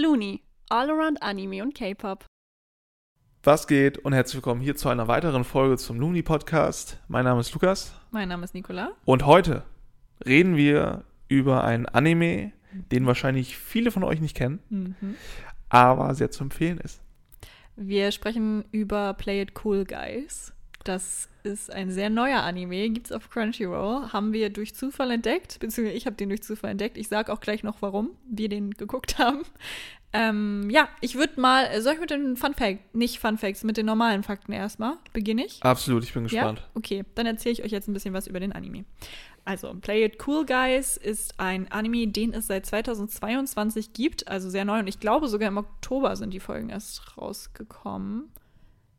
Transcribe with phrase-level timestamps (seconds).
[0.00, 2.26] Looney, All Around Anime und K-Pop.
[3.42, 7.00] Was geht und herzlich willkommen hier zu einer weiteren Folge zum Looney Podcast.
[7.08, 8.92] Mein Name ist Lukas Mein Name ist Nicola.
[9.06, 9.62] und heute
[10.26, 12.52] reden wir über einen Anime,
[12.92, 15.14] den wahrscheinlich viele von euch nicht kennen, Mhm.
[15.70, 17.00] aber sehr zu empfehlen ist.
[17.76, 20.52] Wir sprechen über Play It Cool Guys.
[20.86, 24.12] Das ist ein sehr neuer Anime, gibt's auf Crunchyroll.
[24.12, 26.96] Haben wir durch Zufall entdeckt, beziehungsweise ich habe den durch Zufall entdeckt.
[26.96, 29.42] Ich sage auch gleich noch, warum wir den geguckt haben.
[30.12, 33.76] Ähm, ja, ich würde mal, soll ich mit den Fun Facts, nicht Fun Facts, mit
[33.76, 35.60] den normalen Fakten erstmal, beginne ich?
[35.64, 36.60] Absolut, ich bin gespannt.
[36.60, 36.64] Ja?
[36.74, 38.84] Okay, dann erzähle ich euch jetzt ein bisschen was über den Anime.
[39.44, 44.64] Also, Play It Cool Guys ist ein Anime, den es seit 2022 gibt, also sehr
[44.64, 44.78] neu.
[44.78, 48.30] Und ich glaube, sogar im Oktober sind die Folgen erst rausgekommen.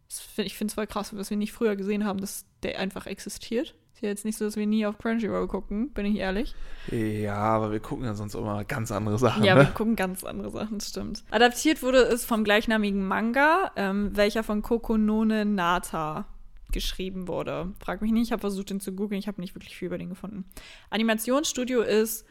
[0.10, 3.08] Find, ich finde es voll krass, dass wir nicht früher gesehen haben, dass der einfach
[3.08, 3.76] existiert.
[3.94, 6.54] Ist ja jetzt nicht so, dass wir nie auf Crunchyroll gucken, bin ich ehrlich.
[6.92, 9.44] Ja, aber wir gucken ja sonst immer ganz andere Sachen.
[9.44, 9.72] Ja, wir ne?
[9.74, 11.24] gucken ganz andere Sachen, stimmt.
[11.32, 16.28] Adaptiert wurde es vom gleichnamigen Manga, ähm, welcher von Kokonone Nata
[16.72, 17.74] geschrieben wurde.
[17.80, 19.98] Frag mich nicht, ich habe versucht, den zu googeln, ich habe nicht wirklich viel über
[19.98, 20.46] den gefunden.
[20.92, 22.26] Animationsstudio ist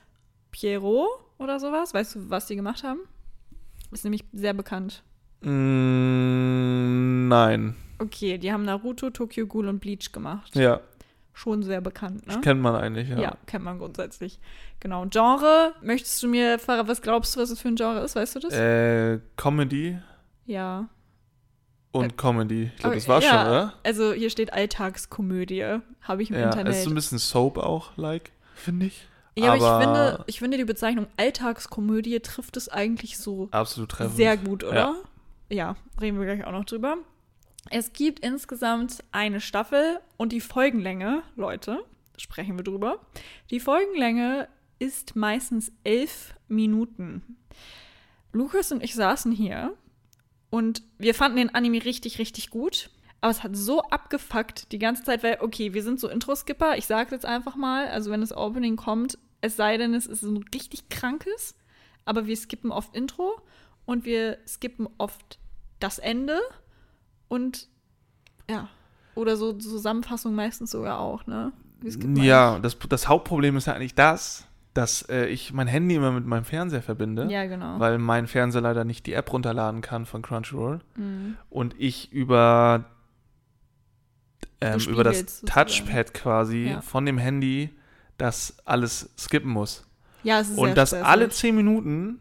[0.53, 1.09] Pierrot
[1.39, 1.95] oder sowas.
[1.95, 3.01] Weißt du, was die gemacht haben?
[3.91, 5.03] Ist nämlich sehr bekannt.
[5.97, 7.75] Mm, nein.
[7.99, 10.55] Okay, die haben Naruto, Tokyo Ghoul und Bleach gemacht.
[10.55, 10.81] Ja,
[11.33, 12.41] Schon sehr bekannt, ne?
[12.41, 13.19] kennt man eigentlich, ja.
[13.21, 13.37] Ja.
[13.47, 14.39] kennt man grundsätzlich.
[14.81, 15.05] Genau.
[15.11, 18.17] Genre, möchtest du mir verraten, was glaubst du, was es für ein Genre ist?
[18.17, 18.55] Weißt du das?
[18.55, 19.99] Äh, Comedy
[20.47, 20.89] ja.
[21.93, 22.71] und Äh, Comedy.
[22.75, 23.73] Ich glaube, das Okay, war schon, ja, oder?
[23.85, 26.73] Also hier steht Alltagskomödie, habe ich im Ja, Internet.
[26.73, 29.07] ist so ein bisschen Soap auch, like, finde ich.
[29.37, 33.91] ja, aber, aber- ich, finde, ich finde die Bezeichnung Alltagskomödie trifft es eigentlich so Absolut
[33.91, 34.17] treffend.
[34.17, 34.75] sehr gut, oder?
[34.75, 34.95] Ja.
[36.01, 36.99] Reden wir gleich auch noch drüber.
[37.71, 41.85] Es gibt insgesamt eine Staffel und die Folgenlänge, Leute,
[42.17, 43.01] sprechen wir drüber.
[43.51, 47.37] Die Folgenlänge ist meistens elf Minuten.
[48.33, 49.75] Lukas und ich saßen hier
[50.51, 52.91] und wir fanden den Anime richtig, richtig gut.
[53.21, 56.77] Aber es hat so abgefuckt die ganze Zeit, weil, okay, wir sind so Intro-Skipper.
[56.77, 60.23] Ich sage jetzt einfach mal, also wenn das Opening kommt, es sei denn, es ist
[60.23, 61.55] ein richtig krankes,
[62.05, 63.41] aber wir skippen oft Intro
[63.87, 65.39] und wir skippen oft
[65.81, 66.39] das Ende
[67.29, 67.69] und
[68.51, 68.69] ja,
[69.15, 71.53] oder so Zusammenfassung meistens sogar auch, ne?
[72.17, 76.27] Ja, das, das Hauptproblem ist ja eigentlich das, dass äh, ich mein Handy immer mit
[76.27, 77.79] meinem Fernseher verbinde, Ja, genau.
[77.81, 81.37] weil mein Fernseher leider nicht die App runterladen kann von Crunchyroll Mhm.
[81.51, 82.85] und ich über,
[84.61, 85.43] ähm, über das.
[85.43, 86.81] Touchpad quasi Ja.
[86.81, 87.71] von dem Handy
[88.19, 89.87] das alles skippen muss.
[90.23, 92.19] Ja, es ist Und das alle 10 Minuten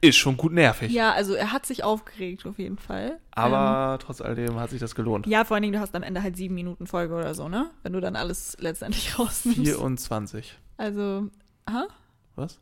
[0.00, 0.92] ist schon gut nervig.
[0.92, 3.18] Ja, also er hat sich aufgeregt auf jeden Fall.
[3.32, 5.26] Aber trotz alledem hat sich das gelohnt.
[5.26, 7.48] Ähm, ja, vor allen Dingen, du hast am Ende halt sieben Minuten Folge oder so,
[7.48, 7.70] ne?
[7.82, 9.60] Wenn du dann alles letztendlich rausnimmst.
[9.60, 10.58] 24.
[10.76, 11.28] Also,
[11.66, 11.86] aha,
[12.36, 12.58] Was?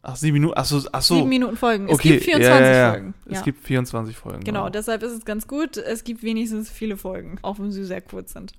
[0.00, 0.54] Ach, sieben Minuten.
[0.56, 1.16] Ach so, ach so.
[1.16, 1.88] sieben Minuten Folgen.
[1.88, 2.90] Es okay, gibt 24 ja, ja, ja.
[2.92, 3.14] Folgen.
[3.26, 4.44] Es gibt 24 Folgen.
[4.44, 5.76] Genau, deshalb ist es ganz gut.
[5.76, 8.52] Es gibt wenigstens viele Folgen, auch wenn sie sehr kurz sind.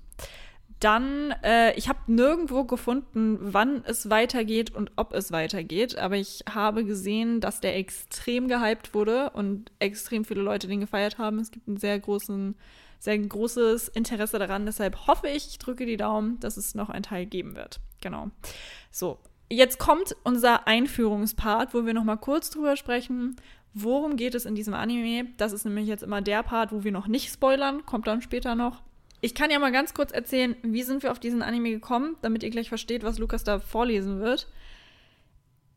[0.80, 6.42] Dann, äh, ich habe nirgendwo gefunden, wann es weitergeht und ob es weitergeht, aber ich
[6.50, 11.38] habe gesehen, dass der extrem gehypt wurde und extrem viele Leute den gefeiert haben.
[11.38, 12.56] Es gibt ein sehr großen,
[12.98, 14.64] sehr großes Interesse daran.
[14.64, 17.78] Deshalb hoffe ich, ich drücke die Daumen, dass es noch einen Teil geben wird.
[18.00, 18.30] Genau.
[18.90, 19.18] So,
[19.50, 23.36] jetzt kommt unser Einführungspart, wo wir noch mal kurz drüber sprechen,
[23.74, 25.28] worum geht es in diesem Anime.
[25.36, 28.54] Das ist nämlich jetzt immer der Part, wo wir noch nicht spoilern, kommt dann später
[28.54, 28.82] noch.
[29.20, 32.42] Ich kann ja mal ganz kurz erzählen, wie sind wir auf diesen Anime gekommen, damit
[32.42, 34.48] ihr gleich versteht, was Lukas da vorlesen wird.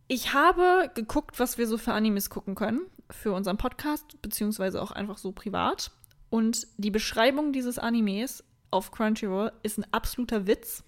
[0.08, 4.92] Ich habe geguckt, was wir so für Animes gucken können für unseren Podcast, beziehungsweise auch
[4.92, 5.92] einfach so privat.
[6.30, 10.84] Und die Beschreibung dieses Animes auf Crunchyroll ist ein absoluter Witz.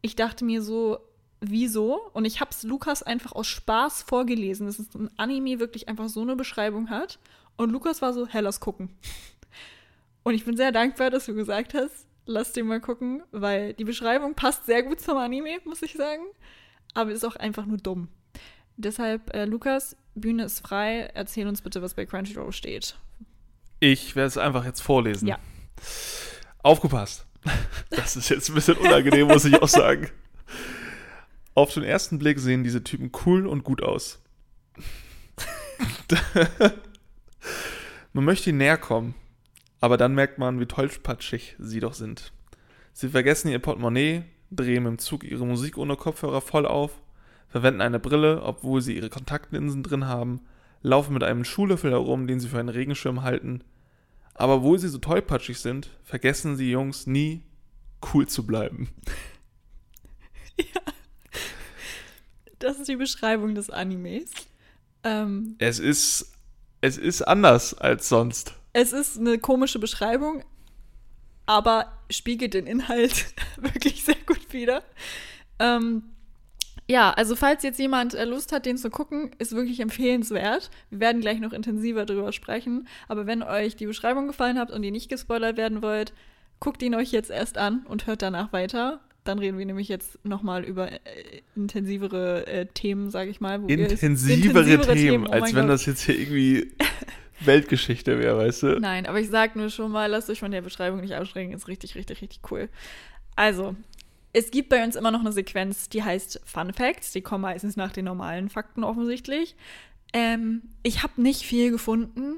[0.00, 0.98] Ich dachte mir so,
[1.40, 2.00] wieso?
[2.12, 6.08] Und ich habe es Lukas einfach aus Spaß vorgelesen, dass es ein Anime wirklich einfach
[6.08, 7.18] so eine Beschreibung hat.
[7.56, 8.90] Und Lukas war so, hä, lass gucken.
[10.24, 13.84] Und ich bin sehr dankbar, dass du gesagt hast, lass den mal gucken, weil die
[13.84, 16.22] Beschreibung passt sehr gut zum Anime, muss ich sagen.
[16.94, 18.08] Aber ist auch einfach nur dumm.
[18.76, 21.10] Deshalb, äh, Lukas, Bühne ist frei.
[21.14, 22.96] Erzähl uns bitte, was bei Crunchyroll steht.
[23.80, 25.28] Ich werde es einfach jetzt vorlesen.
[25.28, 25.38] Ja.
[26.62, 27.26] Aufgepasst.
[27.90, 30.10] Das ist jetzt ein bisschen unangenehm, muss ich auch sagen.
[31.54, 34.20] Auf den ersten Blick sehen diese Typen cool und gut aus.
[38.12, 39.14] man möchte ihnen näher kommen,
[39.84, 42.32] aber dann merkt man, wie tollpatschig sie doch sind.
[42.94, 47.02] Sie vergessen ihr Portemonnaie, drehen im Zug ihre Musik ohne Kopfhörer voll auf,
[47.48, 50.40] verwenden eine Brille, obwohl sie ihre Kontaktlinsen drin haben,
[50.80, 53.62] laufen mit einem Schuhlöffel herum, den sie für einen Regenschirm halten.
[54.32, 57.42] Aber obwohl sie so tollpatschig sind, vergessen sie Jungs nie,
[58.14, 58.88] cool zu bleiben.
[62.60, 64.30] Das ist die Beschreibung des Animes.
[65.02, 66.32] Ähm, Es ist
[66.80, 68.54] es ist anders als sonst.
[68.74, 70.44] Es ist eine komische Beschreibung,
[71.46, 74.82] aber spiegelt den Inhalt wirklich sehr gut wider.
[75.58, 76.02] Ähm,
[76.86, 80.70] ja, also falls jetzt jemand äh, Lust hat, den zu gucken, ist wirklich empfehlenswert.
[80.90, 82.86] Wir werden gleich noch intensiver drüber sprechen.
[83.08, 86.12] Aber wenn euch die Beschreibung gefallen hat und ihr nicht gespoilert werden wollt,
[86.60, 89.00] guckt ihn euch jetzt erst an und hört danach weiter.
[89.24, 90.98] Dann reden wir nämlich jetzt nochmal über äh,
[91.56, 93.62] intensivere äh, Themen, sage ich mal.
[93.62, 95.70] wo wir- Intensivere, Themen, oh als wenn Gott.
[95.70, 96.72] das jetzt hier irgendwie
[97.40, 98.80] Weltgeschichte wäre, weißt du?
[98.80, 101.52] Nein, aber ich sag nur schon mal, lasst euch von der Beschreibung nicht abschrecken.
[101.52, 102.68] Ist richtig, richtig, richtig cool.
[103.36, 103.74] Also,
[104.32, 107.12] es gibt bei uns immer noch eine Sequenz, die heißt Fun Facts.
[107.12, 109.54] Die kommen meistens nach den normalen Fakten offensichtlich.
[110.12, 112.36] Ähm, ich habe nicht viel gefunden.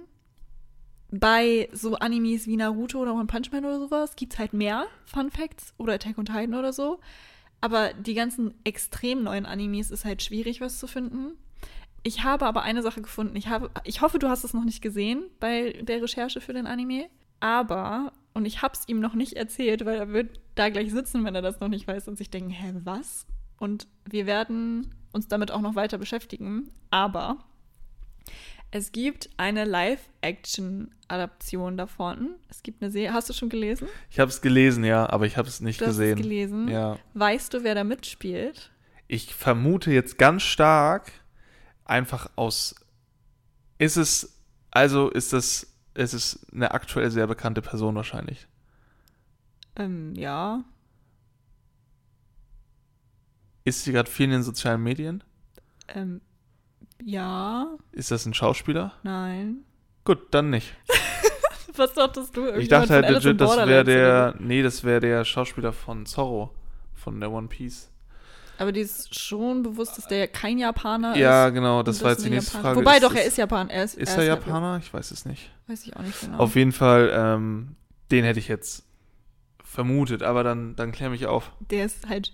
[1.10, 4.86] Bei so Animes wie Naruto oder One Punch Man oder sowas gibt es halt mehr
[5.04, 7.00] Fun Facts oder Attack on Titan oder so.
[7.60, 11.32] Aber die ganzen extrem neuen Animes ist halt schwierig, was zu finden.
[12.06, 13.34] Ich habe aber eine Sache gefunden.
[13.34, 16.68] Ich, habe, ich hoffe, du hast es noch nicht gesehen bei der Recherche für den
[16.68, 17.08] Anime.
[17.40, 21.24] Aber, und ich habe es ihm noch nicht erzählt, weil er wird da gleich sitzen,
[21.24, 23.26] wenn er das noch nicht weiß und sich denken, hä, was?
[23.58, 26.70] Und wir werden uns damit auch noch weiter beschäftigen.
[26.90, 27.38] Aber
[28.70, 32.36] es gibt eine Live-Action-Adaption davon.
[32.48, 33.14] Es gibt eine Serie.
[33.14, 33.88] Hast du schon gelesen?
[34.10, 36.18] Ich habe es gelesen, ja, aber ich habe es nicht Du hast gesehen.
[36.18, 36.68] es gelesen.
[36.68, 37.00] Ja.
[37.14, 38.70] Weißt du, wer da mitspielt?
[39.08, 41.10] Ich vermute jetzt ganz stark,
[41.86, 42.74] einfach aus.
[43.78, 44.40] Ist es,
[44.70, 48.46] also ist das, ist es eine aktuell sehr bekannte Person wahrscheinlich.
[49.76, 50.64] Ähm, ja.
[53.64, 55.24] Ist sie gerade viel in den sozialen Medien?
[55.88, 56.20] Ähm,
[57.02, 57.76] ja.
[57.92, 58.94] Ist das ein Schauspieler?
[59.02, 59.64] Nein.
[60.04, 60.72] Gut, dann nicht.
[61.74, 62.48] Was dachtest du?
[62.54, 66.54] Ich dachte halt legit, das wäre der, nee, das wäre der Schauspieler von Zorro,
[66.94, 67.90] von der One Piece.
[68.58, 71.54] Aber dir ist schon bewusst, dass der kein Japaner Ja, ist.
[71.54, 72.80] genau, und das war jetzt die nächste Japaner- Frage.
[72.80, 73.70] Wobei Ist doch, er ist Japaner.
[73.70, 74.78] Er ist, Ist er er Ja, Japaner?
[74.82, 75.50] Ich weiß es nicht.
[75.66, 76.38] weiß ich auch nicht genau.
[76.38, 77.76] Auf jeden Fall, ähm,
[78.10, 78.84] den hätte ich jetzt
[79.64, 81.50] vermutet, aber dann, dann klär mich auf.
[81.70, 82.32] der ist halt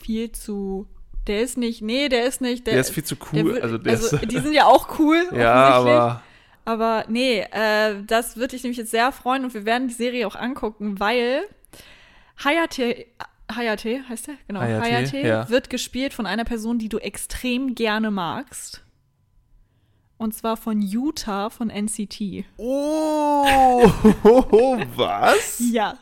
[0.00, 0.86] viel zu.
[1.26, 1.82] Der ist nicht.
[1.82, 2.66] Nee, der ist nicht.
[2.66, 3.52] Der, Der, ist viel zu der cool.
[3.54, 5.22] wird- also der also, ist, die sind ja auch cool.
[5.36, 6.22] ja, aber
[6.64, 10.26] Aber nee, äh, das würde ich nämlich jetzt sehr freuen und wir werden die Serie
[10.26, 11.42] auch angucken, weil
[12.44, 13.06] Hayate,
[13.54, 14.34] Hayate heißt der?
[14.46, 15.48] Genau, Hayate, Hayate, ja.
[15.48, 18.84] wird gespielt von einer Person, die du extrem gerne magst.
[20.16, 22.44] Und zwar von Utah von NCT.
[22.56, 23.84] Oh,
[24.96, 25.62] was?
[25.72, 25.96] Ja,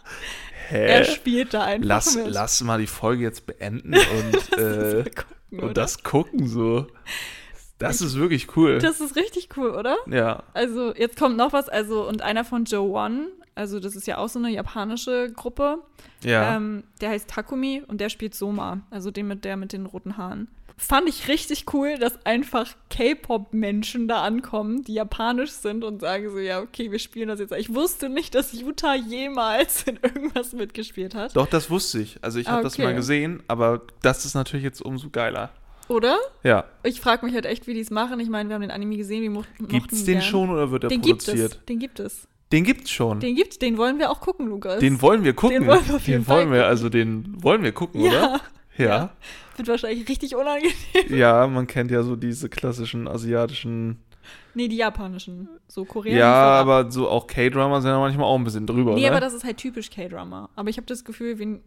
[0.70, 1.12] er Hä?
[1.12, 2.26] spielt da einfach Lass, mit.
[2.28, 6.86] lass mal die Folge jetzt beenden und, äh, gucken, und das gucken so.
[7.78, 8.78] Das ist wirklich cool.
[8.78, 9.96] Das ist richtig cool, oder?
[10.06, 10.42] ja.
[10.54, 11.68] Also, jetzt kommt noch was.
[11.68, 15.78] Also, und einer von Joe One, also das ist ja auch so eine japanische Gruppe.
[16.22, 16.56] Ja.
[16.56, 20.16] Ähm, der heißt Takumi und der spielt Soma, also den mit der mit den roten
[20.16, 20.48] Haaren.
[20.78, 26.38] Fand ich richtig cool, dass einfach K-Pop-Menschen da ankommen, die japanisch sind und sagen so,
[26.38, 27.52] ja, okay, wir spielen das jetzt.
[27.54, 31.34] Ich wusste nicht, dass Utah jemals in irgendwas mitgespielt hat.
[31.34, 32.18] Doch, das wusste ich.
[32.22, 32.84] Also ich habe das Okay.
[32.84, 35.50] mal gesehen, aber das ist natürlich jetzt umso geiler.
[35.88, 36.16] Oder?
[36.42, 36.64] Ja.
[36.82, 38.18] Ich frage mich halt echt, wie die es machen.
[38.20, 40.22] Ich meine, wir haben den Anime gesehen, wir mochten Gibt's den gern.
[40.22, 41.52] schon oder wird er Den gibt produziert?
[41.52, 41.64] es.
[41.66, 42.28] Den gibt es.
[42.52, 43.20] Den gibt's schon.
[43.20, 43.58] Den gibt's.
[43.58, 44.78] Den wollen wir auch gucken, Lukas.
[44.80, 45.60] Den wollen wir gucken.
[45.60, 48.08] Den wollen wir auf jeden den wollen Fall wir, also den wollen wir gucken, ja.
[48.10, 48.40] oder?
[48.76, 48.84] Ja.
[48.86, 49.10] Ja.
[49.56, 50.72] Wird wahrscheinlich richtig unangenehm.
[51.08, 53.98] Ja, man kennt ja so diese klassischen asiatischen.
[54.54, 55.48] Nee, die japanischen.
[55.66, 56.18] So Koreaner.
[56.18, 59.10] Ja, aber so auch K-Drama sind ja manchmal auch ein bisschen drüber, Nee, ne?
[59.10, 60.48] aber das ist halt typisch K-Drama.
[60.56, 61.60] Aber ich habe das Gefühl, wie.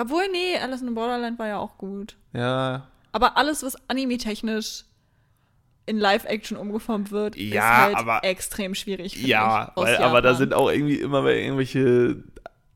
[0.00, 2.16] Obwohl, nee, Alice in Borderland war ja auch gut.
[2.32, 4.84] ja, Aber alles, was anime-technisch
[5.86, 9.16] in Live-Action umgeformt wird, ist Ja, halt aber- extrem schwierig.
[9.22, 12.22] ja, ich, weil, aber da sind auch irgendwie immer irgendwelche.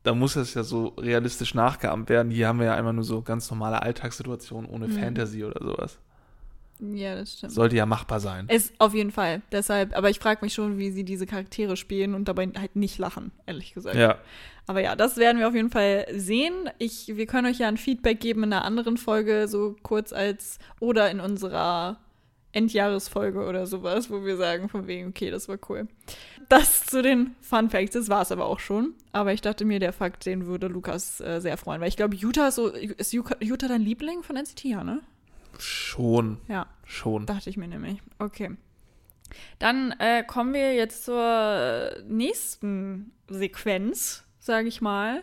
[0.03, 2.31] Da muss das ja so realistisch nachgeahmt werden.
[2.31, 4.99] Hier haben wir ja einmal nur so ganz normale Alltagssituationen ohne Mhm.
[4.99, 5.99] Fantasy oder sowas.
[6.79, 7.51] Ja, das stimmt.
[7.53, 8.47] Sollte ja machbar sein.
[8.49, 9.41] Ist auf jeden Fall.
[9.51, 12.99] Deshalb, aber ich frage mich schon, wie sie diese Charaktere spielen und dabei halt nicht
[12.99, 13.95] lachen, ehrlich gesagt.
[13.95, 14.17] Ja.
[14.67, 16.69] Aber ja, das werden wir auf jeden Fall sehen.
[16.77, 20.59] Ich, wir können euch ja ein Feedback geben in einer anderen Folge, so kurz als
[20.79, 21.99] oder in unserer
[22.51, 25.87] Endjahresfolge oder sowas, wo wir sagen, von wegen, okay, das war cool.
[26.49, 28.93] Das zu den Fun Facts, das war es aber auch schon.
[29.11, 32.15] Aber ich dachte mir, der Fakt, den würde Lukas äh, sehr freuen, weil ich glaube,
[32.15, 35.01] Utah ist so, ist Utah dein Liebling von NCT, ja, ne?
[35.59, 36.37] Schon.
[36.47, 36.67] Ja.
[36.85, 37.25] Schon.
[37.25, 38.01] Dachte ich mir nämlich.
[38.19, 38.51] Okay.
[39.59, 45.21] Dann äh, kommen wir jetzt zur nächsten Sequenz, sage ich mal.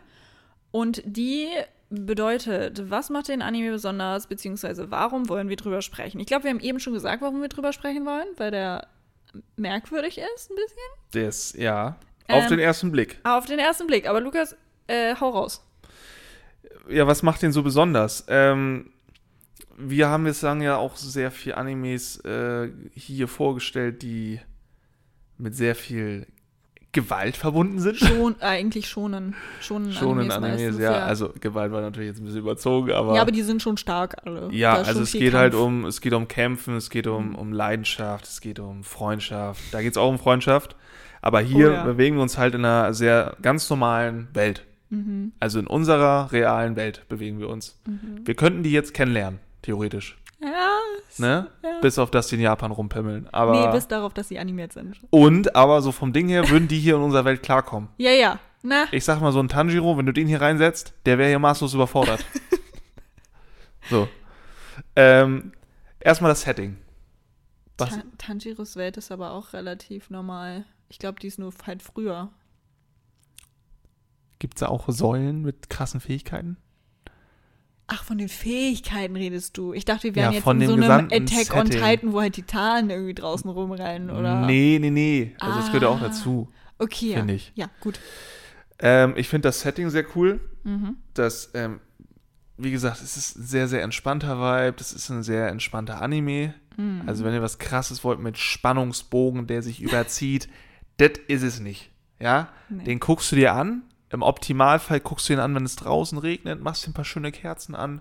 [0.71, 1.49] Und die
[1.91, 6.21] bedeutet, was macht den Anime besonders, beziehungsweise warum wollen wir drüber sprechen?
[6.21, 8.87] Ich glaube, wir haben eben schon gesagt, warum wir drüber sprechen wollen, weil der
[9.57, 11.13] merkwürdig ist, ein bisschen.
[11.13, 11.97] Der ist, ja.
[12.29, 13.19] Auf Ähm, den ersten Blick.
[13.25, 14.09] Auf den ersten Blick.
[14.09, 15.65] Aber Lukas, äh, hau raus.
[16.89, 18.25] Ja, was macht den so besonders?
[18.29, 18.91] Ähm,
[19.77, 24.41] wir haben bislang ja auch sehr viel Animes äh, hier vorgestellt, die
[25.37, 26.27] mit sehr viel
[26.95, 27.99] Gewalt verbunden sind.
[27.99, 29.35] Schon, eigentlich schonen.
[29.61, 30.93] Schonen Schon in Animes Animes, meistens, ja.
[30.93, 33.15] Also Gewalt war natürlich jetzt ein bisschen überzogen, aber.
[33.17, 34.49] ja, aber die sind schon stark alle.
[34.53, 35.63] Ja, also es geht halt Kampf.
[35.67, 35.83] Mhm.
[35.83, 39.61] um, es geht um Kämpfen, es geht um, um Leidenschaft, es geht um Freundschaft.
[39.73, 40.77] Da geht es auch um Freundschaft.
[41.21, 41.85] Aber hier Oh ja.
[41.85, 44.65] bewegen wir uns halt in einer sehr ganz normalen Welt.
[44.91, 45.33] Mhm.
[45.41, 47.79] Also in unserer realen Welt bewegen wir uns.
[48.25, 50.17] Wir könnten die jetzt kennenlernen, theoretisch.
[50.45, 50.79] Ja,
[51.17, 51.51] Ne?
[51.63, 51.81] ja.
[51.81, 53.29] Bis auf das die in Japan rumpimmeln.
[53.33, 55.01] Aber nee, bis darauf, dass sie animiert sind.
[55.11, 57.89] und, aber so vom Ding her würden die hier in unserer Welt klarkommen.
[57.97, 58.39] Ja, ja.
[58.63, 61.39] Na, Ich sag mal, so ein Tanjiro, wenn du den hier reinsetzt, der wäre hier
[61.39, 62.25] maßlos überfordert.
[63.91, 64.09] so.
[64.97, 65.53] Ähm,
[66.01, 66.79] erstmal das Setting.
[67.79, 67.91] Was?
[67.91, 70.65] Ta Tanjiros Welt ist aber auch relativ normal.
[70.89, 72.31] Ich glaube, die ist nur halt früher.
[74.39, 76.57] Gibt es da auch Säulen mit krassen Fähigkeiten?
[77.87, 79.73] Ach, von den Fähigkeiten redest du.
[79.75, 81.69] Ich dachte, wir wären Ja, jetzt von in so einem Attack on.
[81.69, 84.47] Titan, wo halt Titanen irgendwie draußen rumrennen, oder?
[84.47, 85.35] Nee, nee, nee.
[85.39, 86.05] Also das gehört ja auch Ah.
[86.09, 86.49] dazu,
[86.79, 87.25] Okay, ja.
[87.27, 87.53] ich.
[87.55, 88.01] Ja, gut.
[88.79, 90.41] Ähm, ich finde das Setting sehr cool.
[90.65, 90.97] Mhm.
[91.13, 91.81] Das, ähm,
[92.57, 94.77] wie gesagt, es ist ein sehr, sehr entspannter Vibe.
[94.79, 96.55] Das ist ein sehr entspannter Anime.
[96.77, 97.03] Mhm.
[97.07, 100.49] Also wenn ihr was krasses wollt mit Spannungsbogen, der sich überzieht,
[100.97, 101.91] das ist es nicht.
[102.19, 102.49] Ja?
[102.71, 102.85] Nee.
[102.85, 103.83] Den guckst du dir an.
[104.11, 107.33] Im Optimalfall guckst du ihn an, wenn es draußen regnet, machst dir ein paar schöne
[107.33, 108.01] Kerzen an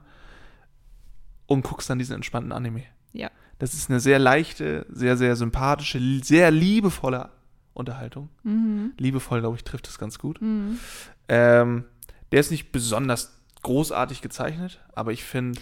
[1.48, 2.84] und guckst dann diesen entspannten Anime.
[3.14, 3.32] Ja.
[3.60, 7.30] Das ist eine sehr leichte, sehr, sehr sympathische, sehr liebevolle
[7.74, 8.30] Unterhaltung.
[8.44, 8.94] Mhm.
[8.98, 10.42] Liebevoll, glaube ich, trifft es ganz gut.
[10.42, 10.80] Mhm.
[11.28, 11.86] Ähm,
[12.32, 15.60] der ist nicht besonders großartig gezeichnet, aber ich finde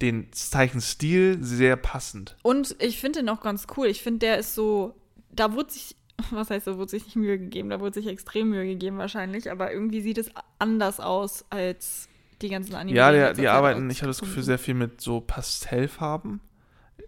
[0.00, 2.36] den Zeichenstil sehr passend.
[2.42, 3.86] Und ich finde den auch ganz cool.
[3.86, 4.94] Ich finde, der ist so,
[5.30, 5.96] da wurde sich,
[6.30, 9.50] was heißt, da wurde sich nicht Mühe gegeben, da wurde sich extrem Mühe gegeben wahrscheinlich,
[9.50, 12.08] aber irgendwie sieht es anders aus als
[12.42, 12.96] die ganzen Anime.
[12.96, 16.40] ja, der, die Zeit arbeiten, ich habe das Gefühl, sehr viel mit so Pastellfarben.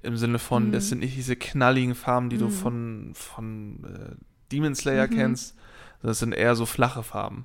[0.03, 0.73] Im Sinne von, Mhm.
[0.73, 2.51] das sind nicht diese knalligen Farben, die du Mhm.
[2.51, 4.15] von, von äh,
[4.53, 5.15] Demon Slayer Mhm.
[5.15, 5.57] kennst.
[6.03, 7.45] Das sind eher so flache Farben.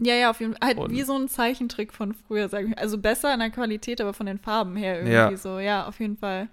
[0.00, 0.60] Ja, ja, auf jeden Fall.
[0.68, 2.76] Halt Und- wie so ein Zeichentrick von früher, sag ich.
[2.78, 5.36] Also besser in der Qualität, aber von den Farben her irgendwie Ja.
[5.36, 5.58] so.
[5.58, 6.48] Ja, auf jeden Fall.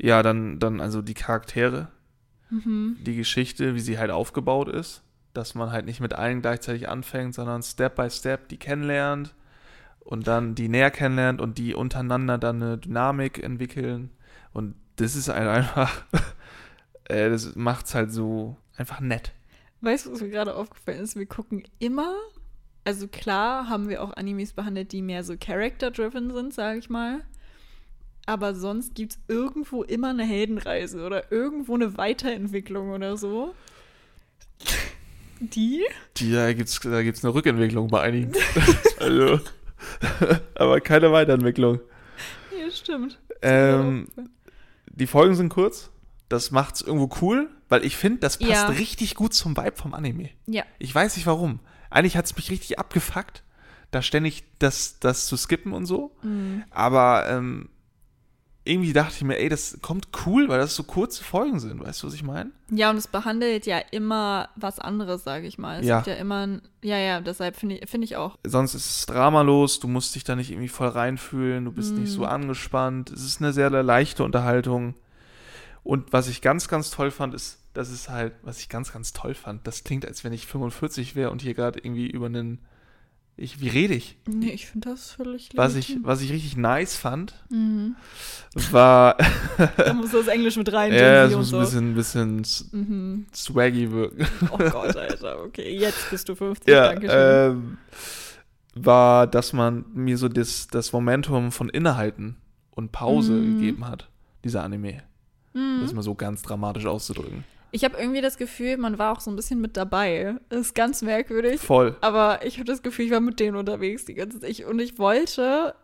[0.00, 1.88] Ja, dann, dann also die Charaktere,
[2.50, 2.96] Mhm.
[3.04, 5.02] die Geschichte, wie sie halt aufgebaut ist.
[5.34, 9.34] Dass man halt nicht mit allen gleichzeitig anfängt, sondern Step by Step die kennenlernt
[10.00, 14.10] und dann die näher kennenlernt und die untereinander dann eine Dynamik entwickeln.
[14.52, 16.04] Und das ist halt einfach,
[17.04, 19.32] äh, das macht's halt so einfach nett.
[19.80, 21.14] Weißt du, was mir gerade aufgefallen ist?
[21.14, 22.14] Wir gucken immer,
[22.84, 27.20] also klar haben wir auch Animes behandelt, die mehr so character-driven sind, sage ich mal.
[28.28, 33.54] Aber sonst gibt es irgendwo immer eine Heldenreise oder irgendwo eine Weiterentwicklung oder so.
[35.40, 35.82] Die?
[36.18, 38.32] Die, da gibt's, da gibt's eine Rückentwicklung bei einigen.
[39.00, 39.40] also,
[40.56, 41.80] aber keine Weiterentwicklung.
[42.60, 43.18] Ja, stimmt.
[43.40, 44.08] Ähm,
[44.90, 45.90] die Folgen sind kurz.
[46.28, 48.66] Das macht's irgendwo cool, weil ich finde, das passt Ja.
[48.66, 50.28] richtig gut zum Vibe vom Anime.
[50.44, 50.64] ja.
[50.78, 51.60] Ich weiß nicht warum.
[51.88, 53.42] Eigentlich hat's mich richtig abgefuckt,
[53.90, 56.14] da ständig das, das zu skippen und so.
[56.22, 56.64] Mhm.
[56.70, 57.70] Aber ähm,
[58.68, 61.80] irgendwie dachte ich mir, ey, das kommt cool, weil das so kurze Folgen sind.
[61.80, 62.50] Weißt du, was ich meine?
[62.70, 65.80] Ja, und es behandelt ja immer was anderes, sage ich mal.
[65.80, 65.96] Es Ja.
[65.96, 68.36] gibt ja immer ein, ja, ja, deshalb finde ich, finde ich auch.
[68.44, 72.10] Sonst ist es dramalos, du musst dich da nicht irgendwie voll reinfühlen, du bist nicht
[72.10, 72.14] Mhm.
[72.14, 73.10] so angespannt.
[73.10, 74.94] Es ist eine sehr leichte Unterhaltung.
[75.82, 79.12] Und was ich ganz, ganz toll fand, ist, das ist halt, was ich ganz, ganz
[79.12, 82.58] toll fand, das klingt, als wenn ich 45 wäre und hier gerade irgendwie über einen.
[83.40, 84.16] Ich, wie rede ich?
[84.26, 87.94] Nee, ich finde das völlig Was ich, was ich richtig nice fand, Mhm.
[88.72, 89.16] war.
[89.76, 91.56] Da muss das Englisch mit rein, ja, es muss so.
[91.58, 92.42] ein bisschen, bisschen
[92.72, 93.26] Mhm.
[93.32, 94.26] swaggy wirken.
[94.50, 97.52] Oh Gott, Alter, okay, jetzt bist du 50, ja, danke schön.
[97.52, 97.78] ähm,
[98.74, 102.36] war, dass man mir so das, das Momentum von Innehalten
[102.72, 103.54] und Pause Mhm.
[103.58, 104.08] gegeben hat,
[104.44, 105.02] dieser Anime.
[105.54, 105.78] Mhm.
[105.80, 107.44] Das mal so ganz dramatisch auszudrücken.
[107.70, 110.36] Ich habe irgendwie das Gefühl, man war auch so ein bisschen mit dabei.
[110.48, 111.60] Das ist ganz merkwürdig.
[111.60, 111.96] Voll.
[112.00, 114.64] Aber ich habe das Gefühl, ich war mit denen unterwegs die ganze Zeit.
[114.64, 115.74] Und ich wollte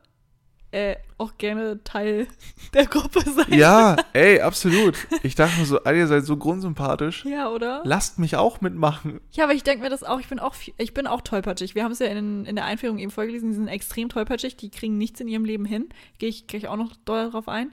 [0.74, 2.26] äh, auch gerne Teil
[2.74, 3.52] der Gruppe sein.
[3.56, 4.96] Ja, ey, absolut.
[5.22, 7.24] Ich dachte mir so, ihr seid so grundsympathisch.
[7.24, 7.82] Ja, oder?
[7.84, 9.20] Lasst mich auch mitmachen.
[9.30, 10.18] Ja, aber ich denke mir das auch.
[10.18, 11.76] Ich bin auch, ich bin auch tollpatschig.
[11.76, 13.50] Wir haben es ja in, in der Einführung eben vorgelesen.
[13.50, 14.56] Die sind extrem tollpatschig.
[14.56, 15.90] Die kriegen nichts in ihrem Leben hin.
[16.18, 17.70] Gehe ich, geh ich auch noch doll drauf ein.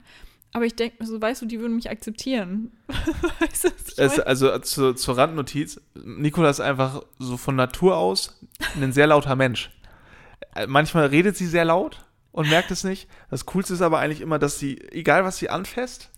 [0.52, 2.72] Aber ich denke so, weißt du, die würden mich akzeptieren.
[3.40, 8.38] weißt du, Es, also zu, zur Randnotiz, Nikola ist einfach so von Natur aus
[8.80, 9.70] ein sehr lauter Mensch.
[10.54, 13.08] Äh, Manchmal redet sie sehr laut und merkt es nicht.
[13.30, 16.10] Das Coolste ist aber eigentlich immer, dass sie, egal was sie anfasst,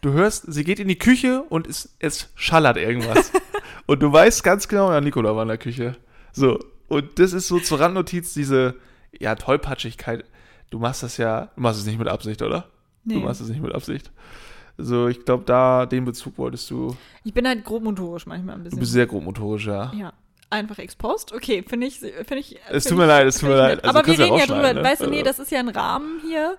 [0.00, 3.30] du hörst, sie geht in die Küche und es, es schallert irgendwas.
[3.86, 5.96] und du weißt ganz genau, ja, Nikola war in der Küche.
[6.32, 8.74] So, und das ist so zur Randnotiz diese,
[9.20, 10.24] ja, Tollpatschigkeit.
[10.70, 12.68] Du machst das ja, du machst es nicht mit Absicht, oder?
[13.06, 13.24] Du Nee.
[13.24, 14.10] machst es nicht mit Absicht.
[14.78, 16.94] So, ich glaube, da den Bezug wolltest du.
[17.24, 18.80] Ich bin halt grobmotorisch manchmal ein Du bisschen.
[18.80, 19.90] bist sehr grobmotorisch, ja.
[19.96, 20.12] ja.
[20.50, 21.32] Einfach exposed?
[21.32, 21.98] Okay, finde ich.
[22.00, 23.82] Find ich Es find tut mir leid, es tut mir leid.
[23.84, 24.74] Also Aber wir du reden ja drüber.
[24.74, 24.84] ne?
[24.84, 26.58] Weißt du, nee, Also- das ist ja ein Rahmen hier.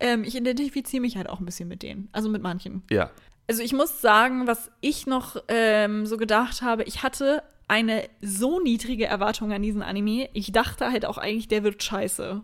[0.00, 2.08] Ähm, ich identifiziere mich halt auch ein bisschen mit denen.
[2.12, 2.82] Also mit manchen.
[2.90, 3.10] Ja.
[3.46, 8.58] Also ich muss sagen, was ich noch ähm, so gedacht habe, ich hatte eine so
[8.60, 10.28] niedrige Erwartung an diesen Anime.
[10.32, 12.40] Ich dachte halt auch eigentlich, der wird scheiße.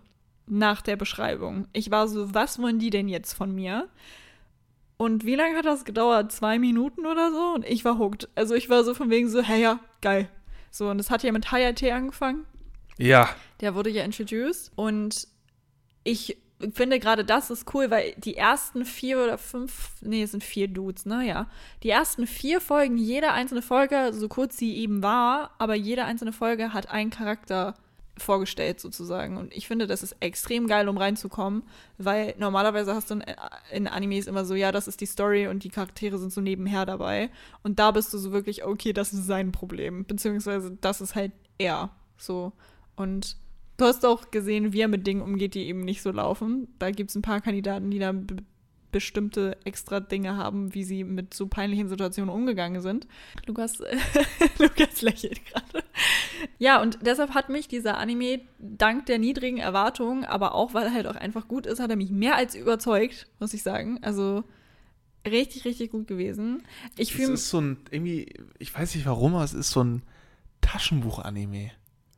[0.50, 1.68] Nach der Beschreibung.
[1.72, 3.88] Ich war so, was wollen die denn jetzt von mir?
[4.96, 6.32] Und wie lange hat das gedauert?
[6.32, 7.54] Zwei Minuten oder so?
[7.54, 8.28] Und ich war hooked.
[8.34, 10.28] Also ich war so von wegen so, hey ja, geil.
[10.70, 12.44] So, und das hat ja mit Hayate angefangen.
[12.98, 13.30] Ja.
[13.60, 14.72] Der wurde ja introduced.
[14.74, 15.28] Und
[16.04, 16.36] ich
[16.74, 20.68] finde gerade das ist cool, weil die ersten vier oder fünf, nee, es sind vier
[20.68, 21.48] Dudes, ne, ja.
[21.82, 26.32] Die ersten vier Folgen, jede einzelne Folge, so kurz sie eben war, aber jede einzelne
[26.32, 27.74] Folge hat einen Charakter
[28.16, 29.36] vorgestellt sozusagen.
[29.36, 31.62] Und ich finde, das ist extrem geil, um reinzukommen,
[31.98, 33.24] weil normalerweise hast du in,
[33.72, 36.86] in Animes immer so, ja, das ist die Story und die Charaktere sind so nebenher
[36.86, 37.30] dabei.
[37.62, 41.32] Und da bist du so wirklich, okay, das ist sein Problem, beziehungsweise das ist halt
[41.58, 41.90] er.
[42.18, 42.52] So.
[42.96, 43.36] Und
[43.76, 46.68] du hast auch gesehen, wie er mit Dingen umgeht, die eben nicht so laufen.
[46.78, 48.12] Da gibt es ein paar Kandidaten, die da
[48.92, 53.06] bestimmte extra Dinge haben, wie sie mit so peinlichen Situationen umgegangen sind.
[53.46, 53.78] Lukas,
[54.58, 55.84] Lukas lächelt gerade.
[56.58, 60.94] Ja, und deshalb hat mich dieser Anime dank der niedrigen Erwartungen, aber auch weil er
[60.94, 63.98] halt auch einfach gut ist, hat er mich mehr als überzeugt, muss ich sagen.
[64.02, 64.44] Also
[65.26, 66.62] richtig, richtig gut gewesen.
[66.96, 69.82] Ich Es fühle ist so ein, irgendwie, ich weiß nicht warum, aber es ist so
[69.82, 70.02] ein
[70.60, 71.70] Taschenbuch-Anime,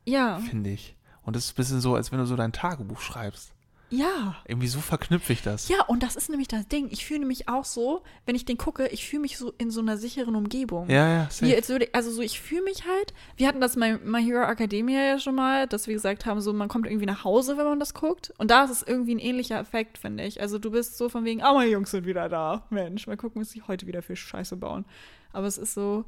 [0.05, 0.95] ja, finde ich.
[1.23, 3.53] Und es ist ein bisschen so, als wenn du so dein Tagebuch schreibst.
[3.93, 4.35] Ja.
[4.47, 5.67] Irgendwie so verknüpfe ich das.
[5.69, 6.87] Ja, und das ist nämlich das Ding.
[6.89, 9.81] Ich fühle mich auch so, wenn ich den gucke, ich fühle mich so in so
[9.81, 10.89] einer sicheren Umgebung.
[10.89, 11.29] ja, ja.
[11.39, 14.43] Wie, als würde, also so, ich fühle mich halt, wir hatten das bei My Hero
[14.49, 17.65] Academia ja schon mal, dass wir gesagt haben, so man kommt irgendwie nach Hause, wenn
[17.65, 18.33] man das guckt.
[18.37, 20.41] Und da ist es irgendwie ein ähnlicher Effekt, finde ich.
[20.41, 22.65] Also du bist so von wegen, ah, meine Jungs sind wieder da.
[22.71, 24.85] Mensch, mal gucken, was sie heute wieder für Scheiße bauen.
[25.31, 26.05] Aber es ist so,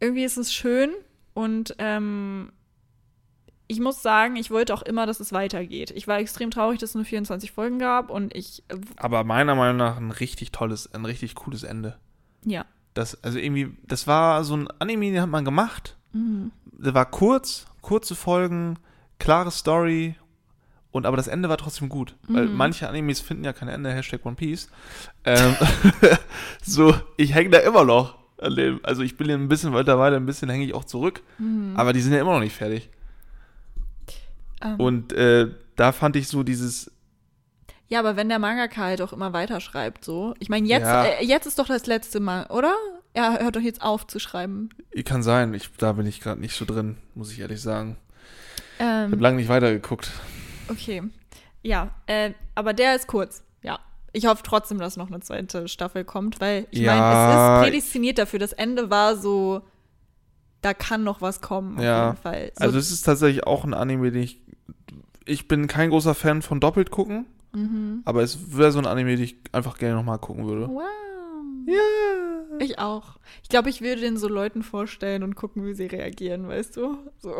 [0.00, 0.90] irgendwie ist es schön
[1.34, 2.50] und ähm,
[3.72, 5.90] ich muss sagen, ich wollte auch immer, dass es weitergeht.
[5.92, 9.54] Ich war extrem traurig, dass es nur 24 Folgen gab und ich, äh, Aber meiner
[9.54, 11.96] Meinung nach ein richtig tolles, ein richtig cooles Ende.
[12.44, 12.64] ja.
[12.94, 15.96] Das, also irgendwie, das war so ein Anime, den hat man gemacht.
[16.12, 18.78] Der war kurz, kurze Folgen,
[19.18, 20.14] klare Story.
[20.90, 22.16] Und aber das Ende war trotzdem gut.
[22.28, 24.68] Weil manche Animes finden ja kein Ende, Hashtag One Piece.
[25.24, 25.56] Ähm,
[26.62, 28.18] so, ich hänge da immer noch.
[28.82, 31.22] Also ich bin ein bisschen mittlerweile, ein bisschen hänge ich auch zurück.
[31.74, 32.90] Aber die sind ja immer noch nicht fertig.
[34.64, 36.90] Ähm, Und äh, da fand ich so dieses,
[37.88, 40.34] Ja, aber wenn der Mangaka halt auch immer weiterschreibt, so.
[40.38, 41.04] Ich meine, jetzt, Ja.
[41.04, 42.74] äh, jetzt ist doch das letzte Mal, oder?
[43.14, 44.70] Er hört doch jetzt auf zu schreiben.
[45.04, 47.96] kann sein, ich, da bin ich gerade nicht so drin, muss ich ehrlich sagen.
[48.78, 50.10] Ich Ähm, habe lange nicht weitergeguckt.
[50.68, 51.02] okay.
[51.62, 53.42] Ja, äh, aber der ist kurz.
[53.62, 53.78] Ja.
[54.14, 57.62] Ich hoffe trotzdem, dass noch eine zweite Staffel kommt, weil ich Ja, meine, es ist
[57.70, 58.38] prädestiniert dafür.
[58.38, 59.62] Das Ende war so,
[60.60, 62.06] da kann noch was kommen, auf Ja.
[62.08, 62.52] jeden Fall.
[62.56, 64.40] So, Also es ist tatsächlich auch ein Anime, den ich.
[65.24, 68.02] Ich bin kein großer Fan von doppelt gucken, mhm.
[68.04, 70.68] aber es wäre so ein Anime, den ich einfach gerne nochmal gucken würde.
[70.68, 70.82] Wow.
[71.66, 72.58] Ja.
[72.58, 73.18] Ich auch.
[73.42, 76.98] Ich glaube, ich würde den so Leuten vorstellen und gucken, wie sie reagieren, weißt du?
[77.18, 77.34] So.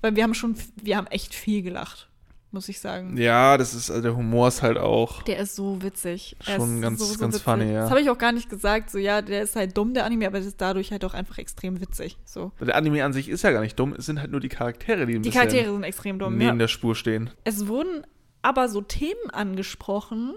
[0.00, 2.08] Weil wir haben schon, wir haben echt viel gelacht,
[2.52, 3.16] muss ich sagen.
[3.16, 5.22] Ja, das ist, also der Humor ist halt auch.
[5.22, 6.36] Der ist so witzig.
[6.40, 7.80] Schon ganz- ganz funny, ja.
[7.82, 8.90] Das habe ich auch gar nicht gesagt.
[8.90, 11.38] So, ja, der ist halt dumm, der Anime, aber das ist dadurch halt auch einfach
[11.38, 12.18] extrem witzig.
[12.24, 12.52] So.
[12.60, 15.06] Der Anime an sich ist ja gar nicht dumm, es sind halt nur die Charaktere,
[15.06, 16.36] die ein Die Charaktere sind extrem dumm.
[16.36, 16.54] neben Ja.
[16.56, 17.30] der Spur stehen.
[17.44, 18.06] Es wurden
[18.42, 20.34] aber so Themen angesprochen,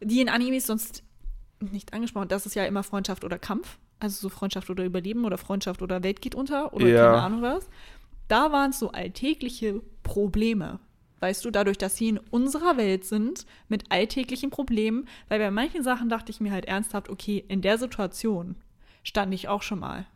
[0.00, 1.02] die in Animes sonst
[1.60, 2.28] nicht angesprochen.
[2.28, 3.78] Das ist ja immer Freundschaft oder Kampf.
[3.98, 7.06] Also so Freundschaft oder Überleben oder Freundschaft oder Welt geht unter oder Ja.
[7.12, 7.68] keine Ahnung was.
[8.28, 10.80] Da waren es so alltägliche Probleme.
[11.20, 15.82] Weißt du, dadurch, dass sie in unserer Welt sind, mit alltäglichen Problemen, weil bei manchen
[15.82, 18.56] Sachen dachte ich mir halt ernsthaft, okay, in der Situation
[19.02, 20.06] stand ich auch schon mal.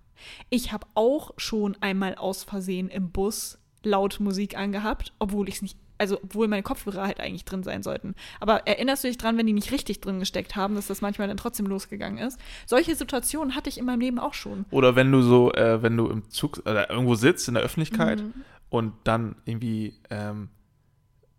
[0.51, 5.63] Ich habe auch schon einmal aus Versehen im Bus laut Musik angehabt, obwohl ich es
[5.63, 8.15] nicht, also obwohl meine Kopfhörer halt eigentlich drin sein sollten.
[8.39, 11.29] Aber erinnerst du dich dran, wenn die nicht richtig drin gesteckt haben, dass das manchmal
[11.29, 12.39] dann trotzdem losgegangen ist?
[12.67, 14.67] Solche Situationen hatte ich in meinem Leben auch schon.
[14.71, 18.21] Oder wenn du so, äh, wenn du im Zug oder irgendwo sitzt in der Öffentlichkeit
[18.21, 18.35] Mhm.
[18.69, 20.51] und dann irgendwie ähm,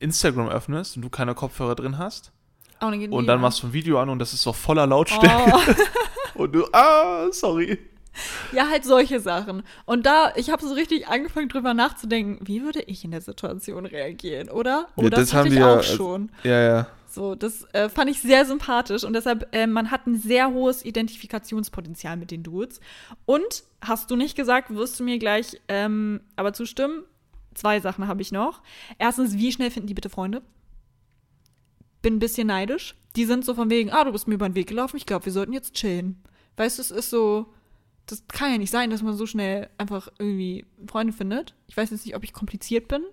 [0.01, 2.31] Instagram öffnest und du keine Kopfhörer drin hast
[2.83, 3.41] Oh, dann und dann an.
[3.41, 5.53] machst du ein Video an und das ist so voller Lautstärke
[6.35, 6.39] Oh.
[6.43, 7.77] und du, ah, sorry.
[8.51, 9.63] Ja, halt solche Sachen.
[9.85, 13.85] Und da, ich habe so richtig angefangen drüber nachzudenken, wie würde ich in der Situation
[13.85, 14.87] reagieren, oder?
[14.97, 16.31] Oh, Ja, das, das haben ja auch als- schon.
[16.43, 16.87] Ja, ja.
[17.07, 20.83] So, das äh, fand ich sehr sympathisch und deshalb, äh, man hat ein sehr hohes
[20.85, 22.79] Identifikationspotenzial mit den Dudes.
[23.25, 27.03] Und, hast du nicht gesagt, wirst du mir gleich ähm, aber zustimmen?
[27.53, 28.61] Zwei Sachen habe ich noch.
[28.97, 30.41] Erstens, wie schnell finden die bitte Freunde?
[32.01, 32.95] bin ein bisschen neidisch.
[33.15, 35.25] Die sind so von wegen, ah, du bist mir über den Weg gelaufen, ich glaube,
[35.25, 36.23] wir sollten jetzt chillen.
[36.57, 37.53] Weißt du, es ist so,
[38.05, 41.53] das kann ja nicht sein, dass man so schnell einfach irgendwie Freunde findet.
[41.67, 43.03] Ich weiß jetzt nicht, ob ich kompliziert bin.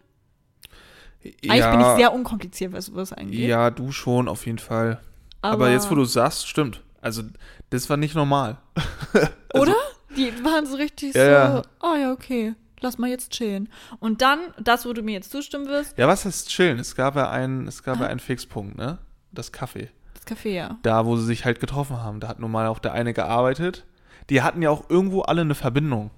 [1.25, 3.49] Eigentlich bin ich sehr unkompliziert, was sowas angeht.
[3.49, 5.01] Ja, du schon, auf jeden Fall.
[5.43, 6.83] Aber, jetzt, wo du sagst, stimmt.
[7.01, 7.23] Also,
[7.71, 8.59] das war nicht normal.
[9.51, 9.77] Also Oder?
[10.15, 11.63] Die waren so richtig Ja, so, ja.
[11.81, 13.69] oh ja, okay, lass mal jetzt chillen.
[14.01, 16.79] Und dann, das, wo du mir jetzt zustimmen wirst, Ja, was heißt chillen?
[16.79, 18.99] Es gab ja einen, es gab ja einen Fixpunkt, ne?
[19.33, 19.91] Das Kaffee.
[20.15, 20.79] das Café, ja.
[20.83, 22.21] Da, wo sie sich halt getroffen haben.
[22.21, 23.85] Da hat nun mal auch der eine gearbeitet.
[24.31, 26.11] Die hatten ja auch irgendwo alle eine Verbindung.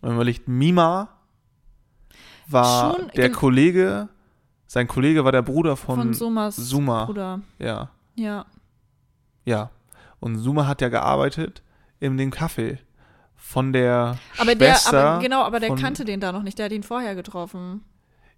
[0.00, 1.08] Wenn man überlegt, Mima
[2.46, 4.08] war Schon der Kollege,
[4.66, 7.04] sein Kollege war der Bruder von, Von Sumas Suma.
[7.04, 7.40] Bruder.
[7.58, 8.46] Ja, Ja.
[9.44, 9.70] ja.
[10.20, 11.62] Und Suma hat ja gearbeitet
[11.98, 12.78] in dem Kaffee
[13.40, 15.04] von der Aber der, Schwester.
[15.04, 17.82] aber genau, aber der von- kannte den da noch nicht, der hat ihn vorher getroffen.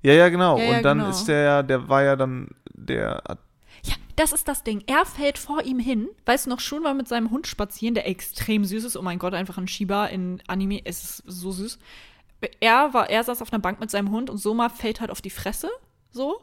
[0.01, 0.59] Ja, ja, genau.
[0.59, 1.11] Ja, ja, Und dann genau.
[1.11, 3.23] ist der ja, der war ja dann der.
[3.85, 4.83] Ja, das ist das Ding.
[4.87, 6.09] Er fällt vor ihm hin.
[6.27, 8.97] Weißt du noch, schon war mit seinem Hund spazieren, der extrem süß ist.
[8.97, 10.81] Oh mein Gott, einfach ein Shiba in Anime.
[10.85, 11.79] Es ist so süß.
[12.61, 15.21] Er, war, er saß auf einer Bank mit seinem Hund und Soma fällt halt auf
[15.21, 15.69] die Fresse.
[16.11, 16.41] So.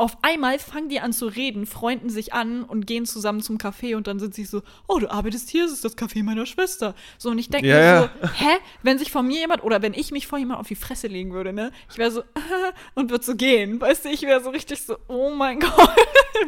[0.00, 3.96] Auf einmal fangen die an zu reden, freunden sich an und gehen zusammen zum Café
[3.96, 6.94] und dann sind sie so, oh, du arbeitest hier, das ist das Café meiner Schwester.
[7.18, 8.10] So, und ich denke Ja, mir ja.
[8.22, 8.56] so, hä?
[8.82, 11.34] Wenn sich von mir jemand oder wenn ich mich vor jemand auf die Fresse legen
[11.34, 11.70] würde, ne?
[11.90, 12.22] Ich wäre so,
[12.94, 13.78] und würde so gehen.
[13.78, 15.90] Weißt du, ich wäre so richtig so, oh mein Gott,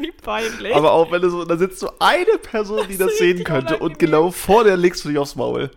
[0.00, 0.74] wie peinlich.
[0.74, 3.98] Aber auch wenn du so, da sitzt so eine Person, die Das sehen könnte und
[3.98, 5.70] genau vor der legst du dich aufs Maul.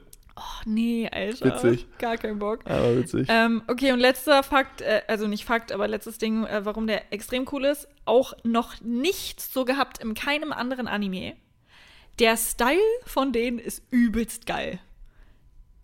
[0.65, 1.45] Nee, Alter.
[1.45, 1.88] Witzig.
[1.99, 2.62] Gar kein Bock.
[2.65, 3.28] Aber witzig.
[3.30, 7.13] Ähm, okay, und letzter Fakt, äh, also nicht Fakt, aber letztes Ding, äh, warum der
[7.13, 11.36] extrem cool ist, auch noch nicht so gehabt in keinem anderen Anime.
[12.19, 14.80] Der Style von denen ist übelst geil.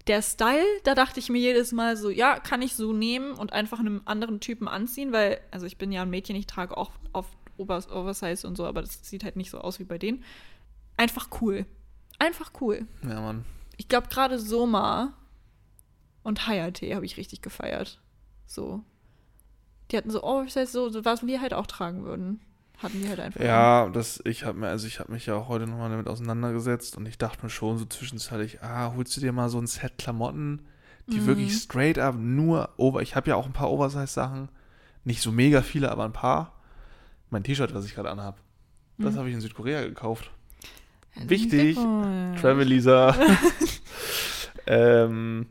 [0.07, 3.53] Der Style, da dachte ich mir jedes Mal so, ja, kann ich so nehmen und
[3.53, 6.91] einfach einem anderen Typen anziehen, weil, also ich bin ja ein Mädchen, ich trage auch
[7.13, 10.23] oft Overs Oversize und so, aber das sieht halt nicht so aus wie bei denen.
[10.97, 11.65] Einfach cool.
[12.17, 12.87] Einfach cool.
[13.03, 13.45] Ja, Mann.
[13.81, 15.11] Ich glaube, gerade Soma
[16.21, 17.99] und Hayate habe ich richtig gefeiert.
[18.45, 18.83] So.
[19.89, 22.41] Die hatten so, oh, das heißt so, so was wir halt auch tragen würden.
[22.77, 23.41] Hatten die halt einfach.
[23.41, 26.95] Ja, das, ich habe mir, also ich habe mich ja auch heute nochmal damit auseinandergesetzt
[26.95, 29.97] und ich dachte mir schon so zwischenzeitlich, ah, holst du dir mal so ein Set
[29.97, 30.61] Klamotten,
[31.11, 31.25] die Mhm.
[31.25, 34.49] wirklich straight up nur over, ich habe ja auch ein paar Oversize-Sachen,
[35.05, 36.53] nicht so mega viele, aber ein paar.
[37.31, 38.39] Mein T-Shirt, was ich gerade anhab,
[38.99, 39.17] das Mhm.
[39.17, 40.29] habe ich in Südkorea gekauft.
[41.15, 41.75] Wichtig.
[41.75, 43.15] Travel Lisa.
[44.67, 45.47] ähm,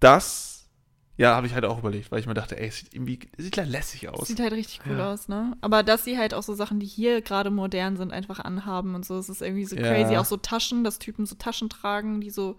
[0.00, 0.68] das,
[1.16, 3.56] ja, habe ich halt auch überlegt, weil ich mir dachte, ey, es sieht irgendwie, sieht
[3.56, 4.26] ja lässig aus.
[4.28, 5.12] Sieht halt richtig cool Ja.
[5.12, 5.56] aus, ne?
[5.60, 9.04] Aber dass sie halt auch so Sachen, die hier gerade modern sind, einfach anhaben und
[9.04, 9.16] so.
[9.18, 9.82] Es ist irgendwie so Ja.
[9.82, 10.16] crazy.
[10.16, 12.58] Auch so Taschen, dass Typen so Taschen tragen, die so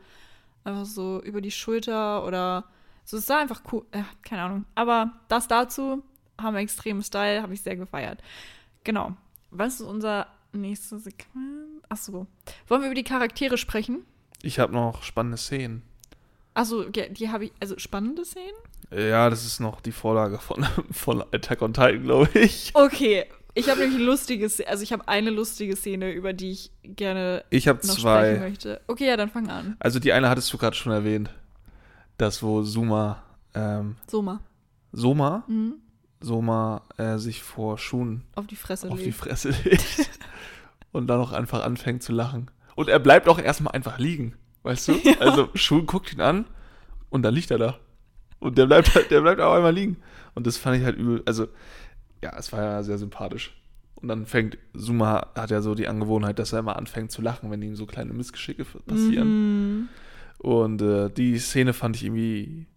[0.64, 2.66] einfach so über die Schulter oder
[3.04, 3.18] so.
[3.18, 3.86] Es sah einfach cool.
[3.94, 4.66] Ja, keine Ahnung.
[4.76, 6.04] Aber das dazu
[6.40, 8.22] haben wir extremen Style, habe ich sehr gefeiert.
[8.86, 9.14] Genau.
[9.52, 11.82] Was ist unser nächster Sequenz?
[11.90, 12.28] Achso.
[12.68, 14.06] Wollen wir über die Charaktere sprechen?
[14.42, 15.84] Ich habe noch spannende Szenen.
[16.54, 17.52] Achso, die, die habe ich.
[17.60, 18.54] Also spannende Szenen?
[18.92, 22.72] Ja, das ist noch die Vorlage von, von Attack on Titan, glaube ich.
[22.74, 23.26] Okay.
[23.56, 27.44] Ich habe nämlich lustige Szene, also ich habe eine lustige Szene, über die ich gerne
[27.52, 28.40] Ich habe noch sprechen zwei.
[28.40, 28.82] möchte.
[28.88, 29.76] Okay, ja, dann fang an.
[29.80, 31.30] Also die eine hattest du gerade schon erwähnt.
[32.18, 33.22] Das, wo Suma,
[33.54, 34.40] ähm, Soma.
[34.92, 35.76] Soma, Mhm.
[36.20, 39.18] Soma äh, sich vor Schuhen Auf die Fresse auf die legt.
[39.18, 40.10] Fresse legt
[40.94, 42.50] und dann auch einfach anfängt zu lachen.
[42.76, 44.94] Und er bleibt auch erstmal einfach liegen, weißt du?
[45.04, 45.20] Ja.
[45.20, 46.46] Also Schuhen guckt ihn an
[47.10, 47.80] und dann liegt er da.
[48.40, 49.98] Und der bleibt halt, der bleibt auch einmal liegen.
[50.36, 51.48] Und das fand ich halt übel, also
[52.22, 53.54] ja, es war ja sehr sympathisch.
[53.96, 57.52] Und dann fängt, Suma hat ja so die Angewohnheit, dass er immer anfängt zu lachen,
[57.52, 59.28] wenn ihm so kleine Missgeschicke passieren.
[59.28, 59.90] Mhm.
[60.40, 62.68] Und äh, die Szene fand ich irgendwie,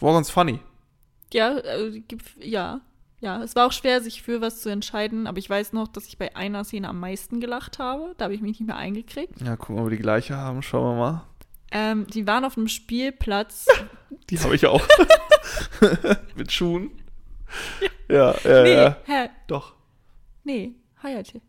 [0.00, 0.60] war ganz funny.
[1.32, 2.02] Ja, äh,
[2.40, 2.80] ja.
[3.20, 6.06] Ja, es war auch schwer, sich für was zu entscheiden, aber ich weiß noch, dass
[6.06, 8.14] ich bei einer Szene am meisten gelacht habe.
[8.18, 9.40] Da habe ich mich nicht mehr eingekriegt.
[9.40, 11.24] Ja, gucken, ob wir die gleiche haben, schauen wir mal.
[11.72, 13.66] Ähm, die waren auf einem Spielplatz.
[14.30, 14.86] Die habe ich auch.
[16.36, 16.90] Mit Schuhen.
[18.08, 18.96] Ja, ja, nee, ja.
[19.04, 19.30] hä?
[19.48, 19.74] Doch.
[20.44, 21.40] Nee, Hayate.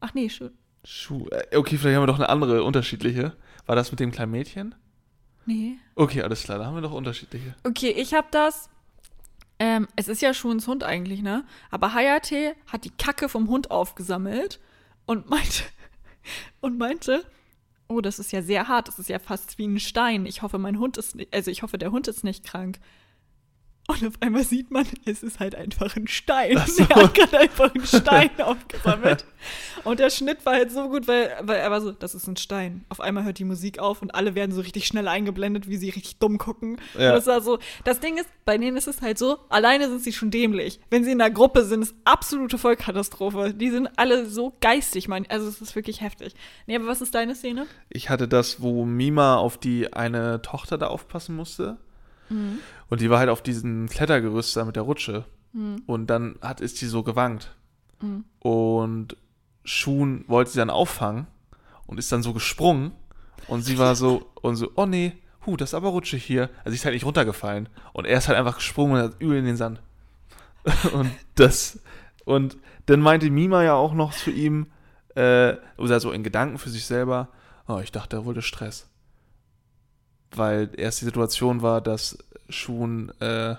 [0.00, 0.52] Ach nee, schon.
[0.84, 1.26] Schuh.
[1.30, 3.36] äh, Okay, vielleicht haben wir doch eine andere, unterschiedliche.
[3.66, 4.74] War das mit dem kleinen Mädchen?
[5.46, 5.78] Nee.
[5.96, 7.54] Okay, alles klar, da haben wir doch unterschiedliche.
[7.64, 8.70] Okay, ich habe das.
[9.58, 11.44] Ähm, es ist ja Schuhens Hund eigentlich, ne?
[11.70, 14.60] Aber Hayate hat die Kacke vom Hund aufgesammelt
[15.06, 15.62] und meinte,
[16.60, 17.24] und meinte,
[17.88, 20.26] oh, das ist ja sehr hart, das ist ja fast wie ein Stein.
[20.26, 22.78] Ich hoffe, mein Hund ist also ich hoffe, der Hund ist nicht krank.
[23.86, 26.56] Und auf einmal sieht man, es ist halt einfach ein Stein.
[26.58, 26.84] Ach so.
[26.88, 29.26] Er hat gerade einfach einen Stein aufgesammelt.
[29.84, 32.38] Und der Schnitt war halt so gut, weil, weil er war so, das ist ein
[32.38, 32.86] Stein.
[32.88, 35.90] Auf einmal hört die Musik auf und alle werden so richtig schnell eingeblendet, wie sie
[35.90, 36.78] richtig dumm gucken.
[36.98, 37.12] Ja.
[37.12, 40.14] Das war so, das Ding ist, bei denen ist es halt so, alleine sind sie
[40.14, 40.80] schon dämlich.
[40.88, 43.52] Wenn sie in einer Gruppe sind, ist absolute Vollkatastrophe.
[43.52, 45.26] Die sind alle so geistig, man.
[45.28, 46.34] Also es ist wirklich heftig.
[46.66, 47.66] Nee, aber was ist deine Szene?
[47.90, 51.76] Ich hatte das, wo Mima auf die eine Tochter da aufpassen musste.
[52.28, 52.58] Mhm.
[52.88, 55.24] Und die war halt auf diesem Klettergerüst da mit der Rutsche.
[55.52, 55.82] Mhm.
[55.86, 57.54] Und dann hat, ist die so gewankt.
[58.40, 59.16] Und
[59.64, 61.26] Shun wollte sie dann auffangen
[61.86, 62.92] und ist dann so gesprungen.
[63.48, 65.12] Und sie war so, und so, oh nee,
[65.46, 66.50] hu, das ist aber rutschig hier.
[66.58, 67.68] Also sie ist halt nicht runtergefallen.
[67.92, 69.82] Und er ist halt einfach gesprungen und hat übel in den Sand.
[70.92, 71.80] und das,
[72.24, 72.56] und
[72.86, 74.66] dann meinte Mima ja auch noch zu ihm,
[75.14, 77.28] äh, oder so in Gedanken für sich selber,
[77.68, 78.88] oh, ich dachte, er wollte Stress.
[80.36, 82.18] Weil erst die Situation war, dass
[82.48, 83.56] Shun äh,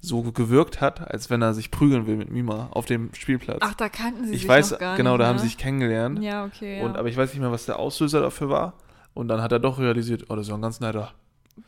[0.00, 3.58] so gewirkt hat, als wenn er sich prügeln will mit Mima auf dem Spielplatz.
[3.60, 5.28] Ach, da kannten sie ich sich weiß, noch gar genau, nicht, da ne?
[5.30, 6.22] haben sie sich kennengelernt.
[6.22, 6.78] Ja, okay.
[6.78, 6.84] Ja.
[6.84, 8.74] Und, aber ich weiß nicht mehr, was der Auslöser dafür war.
[9.14, 11.12] Und dann hat er doch realisiert, oh, das ist ja ein ganz netter.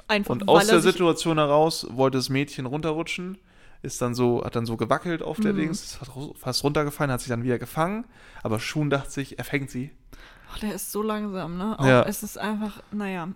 [0.07, 3.39] Einfach, Und aus er der Situation heraus wollte das Mädchen runterrutschen,
[3.83, 5.57] ist dann so, hat dann so gewackelt auf der Mhm.
[5.57, 8.05] Dings, ist fast ru- fast runtergefallen, hat sich dann wieder gefangen.
[8.45, 9.91] Aber Shun dachte sich, er fängt sie.
[10.53, 11.79] Ach, der ist so langsam, ne?
[11.79, 12.03] Auch, Ja.
[12.03, 13.29] Es ist einfach, naja.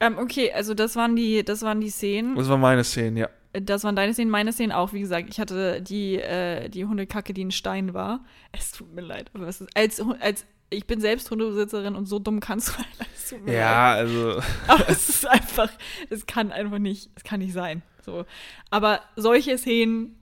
[0.00, 2.34] Ähm, okay, also das waren die, das waren die Szenen.
[2.36, 3.28] Das war meine Szene, ja.
[3.52, 4.92] Das waren deine Szenen, meine Szenen auch.
[4.92, 8.24] Wie gesagt, ich hatte die, äh, die Hundekacke, die ein Stein war.
[8.52, 12.18] Es tut mir leid, aber es ist, als, als ich bin selbst Hundebesitzerin und so
[12.18, 12.88] dumm kannst du halt.
[13.44, 13.60] Mir leid.
[13.60, 14.40] Ja, also.
[14.68, 15.70] Aber es ist einfach,
[16.10, 17.82] es kann einfach nicht, es kann nicht sein.
[18.04, 18.24] So.
[18.70, 20.16] Aber solche Szenen,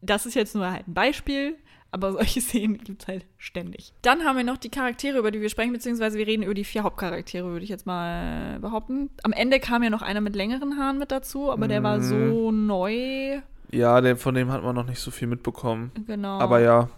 [0.00, 1.56] das ist jetzt nur halt ein Beispiel,
[1.90, 3.92] aber solche Szenen gibt es halt ständig.
[4.02, 6.64] Dann haben wir noch die Charaktere, über die wir sprechen, beziehungsweise wir reden über die
[6.64, 9.10] vier Hauptcharaktere, würde ich jetzt mal behaupten.
[9.22, 12.02] Am Ende kam ja noch einer mit längeren Haaren mit dazu, aber der war Mhm.
[12.02, 13.40] so neu.
[13.72, 15.92] Ja, der, von dem hat man noch nicht so viel mitbekommen.
[16.06, 16.38] Genau.
[16.40, 16.88] Aber ja,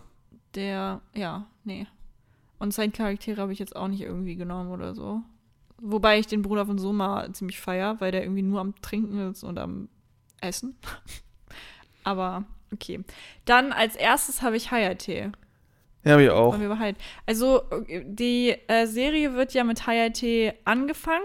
[0.54, 1.86] Der, ja, nee.
[2.58, 5.20] Und Side-Charaktere habe ich jetzt auch nicht irgendwie genommen oder so.
[5.80, 9.42] Wobei ich den Bruder von Soma ziemlich feier, weil der irgendwie nur am Trinken ist
[9.42, 9.88] und am
[10.40, 10.76] Essen.
[12.04, 13.00] Aber okay.
[13.44, 15.32] Dann als erstes habe ich Hayate.
[16.04, 16.52] ja, wir auch.
[16.52, 16.98] Wollen wir behalten.
[17.26, 21.24] Also die äh, Serie wird ja mit Hayate angefangen.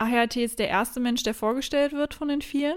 [0.00, 2.76] Hayate ist der erste Mensch, der vorgestellt wird von den vielen.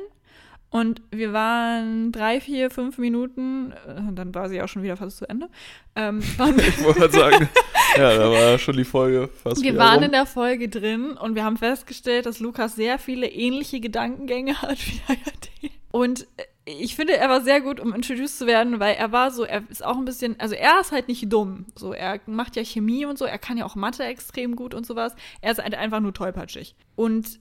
[0.72, 5.18] Und wir waren drei, vier, fünf Minuten, äh, dann war sie auch schon wieder fast
[5.18, 5.50] zu Ende.
[5.96, 6.20] Ähm,
[6.58, 7.50] Ich wollte sagen,
[7.98, 10.04] ja, da war schon die Folge fast wir waren rum.
[10.04, 14.78] in der Folge drin und wir haben festgestellt, dass Lukas sehr viele ähnliche Gedankengänge hat
[14.86, 15.50] wie Hayate.
[15.92, 16.44] Und äh,
[16.80, 19.64] ich finde, er war sehr gut, um introduced zu werden, weil er war so, er
[19.70, 21.66] ist auch ein bisschen, also er ist halt nicht dumm.
[21.76, 24.86] So, er macht ja Chemie und so, er kann ja auch Mathe extrem gut und
[24.86, 25.16] sowas.
[25.42, 26.76] Er ist halt einfach nur tollpatschig.
[26.96, 27.40] Und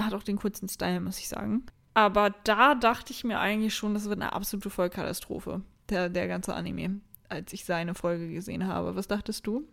[0.00, 1.64] hat auch den kurzen Style, muss ich sagen.
[1.94, 6.54] Aber da dachte ich mir eigentlich schon, das wird eine absolute Vollkatastrophe, der, der ganze
[6.54, 8.96] Anime, als ich seine Folge gesehen habe.
[8.96, 9.64] Was dachtest du?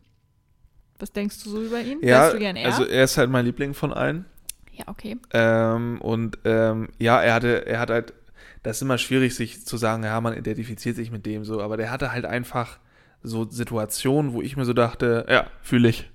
[0.99, 1.99] Was denkst du so über ihn?
[2.01, 2.67] Ja, Wärst du gern er?
[2.67, 4.25] also er ist halt mein Liebling von allen.
[4.71, 5.17] ja, okay.
[5.33, 8.13] Ähm, und ähm, ja, er hatte, er hat halt,
[8.63, 11.77] das ist immer schwierig, sich zu sagen, ja, man identifiziert sich mit dem so, aber
[11.77, 12.79] der hatte halt einfach
[13.21, 16.09] so Situationen, wo ich mir so dachte, ja, fühle ich.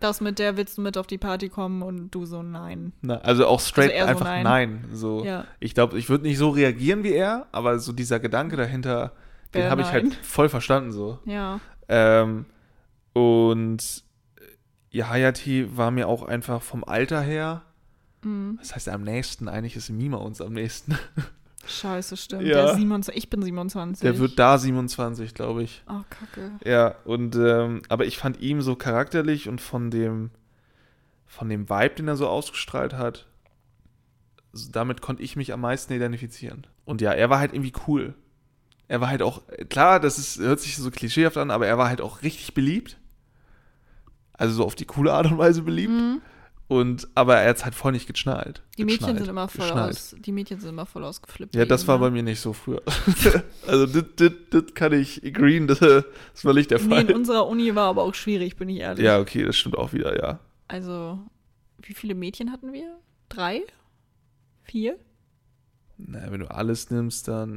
[0.00, 2.92] Das mit der willst du mit auf die Party kommen und du so nein.
[3.02, 4.42] Na, also auch straight Also eher so einfach nein.
[4.42, 4.84] nein.
[4.92, 5.44] So, Ja.
[5.60, 9.12] ich glaube, ich würde nicht so reagieren wie er, aber so dieser Gedanke dahinter,
[9.54, 11.18] den habe ich halt voll verstanden so.
[11.24, 11.60] Ja.
[11.88, 12.46] Ähm,
[13.12, 14.04] und
[14.90, 17.62] ja, Hayati war mir auch einfach vom Alter her,
[18.24, 18.56] Mhm.
[18.60, 20.96] das heißt am nächsten, eigentlich ist Mima uns am nächsten.
[21.66, 22.42] Scheiße, stimmt.
[22.42, 22.54] Ja.
[22.54, 24.02] Der ist 27, ich bin 27.
[24.02, 25.82] Der wird da 27, glaube ich.
[25.88, 26.52] Oh, kacke.
[26.64, 30.30] Ja, und ähm, aber ich fand ihn so charakterlich und von dem
[31.26, 33.26] von dem Vibe, den er so ausgestrahlt hat,
[34.70, 36.66] damit konnte ich mich am meisten identifizieren.
[36.84, 38.14] Und ja, er war halt irgendwie cool.
[38.86, 41.88] Er war halt auch, klar, das ist, hört sich so klischeehaft an, aber er war
[41.88, 42.98] halt auch richtig beliebt.
[44.34, 45.92] Also so auf die coole Art und Weise beliebt.
[45.92, 46.20] Mhm.
[46.72, 48.62] Und, aber er hat es halt voll nicht geschnallt.
[48.78, 49.18] Die Mädchen Geschnallt.
[49.18, 49.90] sind immer voll Geschnallt.
[49.90, 51.54] aus, die Mädchen sind immer voll ausgeflippt.
[51.54, 52.22] Ja, das war bei mir.
[52.22, 52.80] nicht so früher.
[53.66, 56.04] also, das, kann ich agreeen, das, das
[56.44, 57.10] war nicht der Nee, Fall.
[57.10, 59.04] in unserer Uni war aber auch schwierig, bin ich ehrlich.
[59.04, 60.38] Ja, okay, das stimmt auch wieder, ja.
[60.68, 61.18] Also,
[61.82, 62.96] wie viele Mädchen hatten wir?
[63.28, 63.60] Drei?
[64.62, 64.96] Vier?
[65.98, 67.52] Naja, wenn du alles nimmst, dann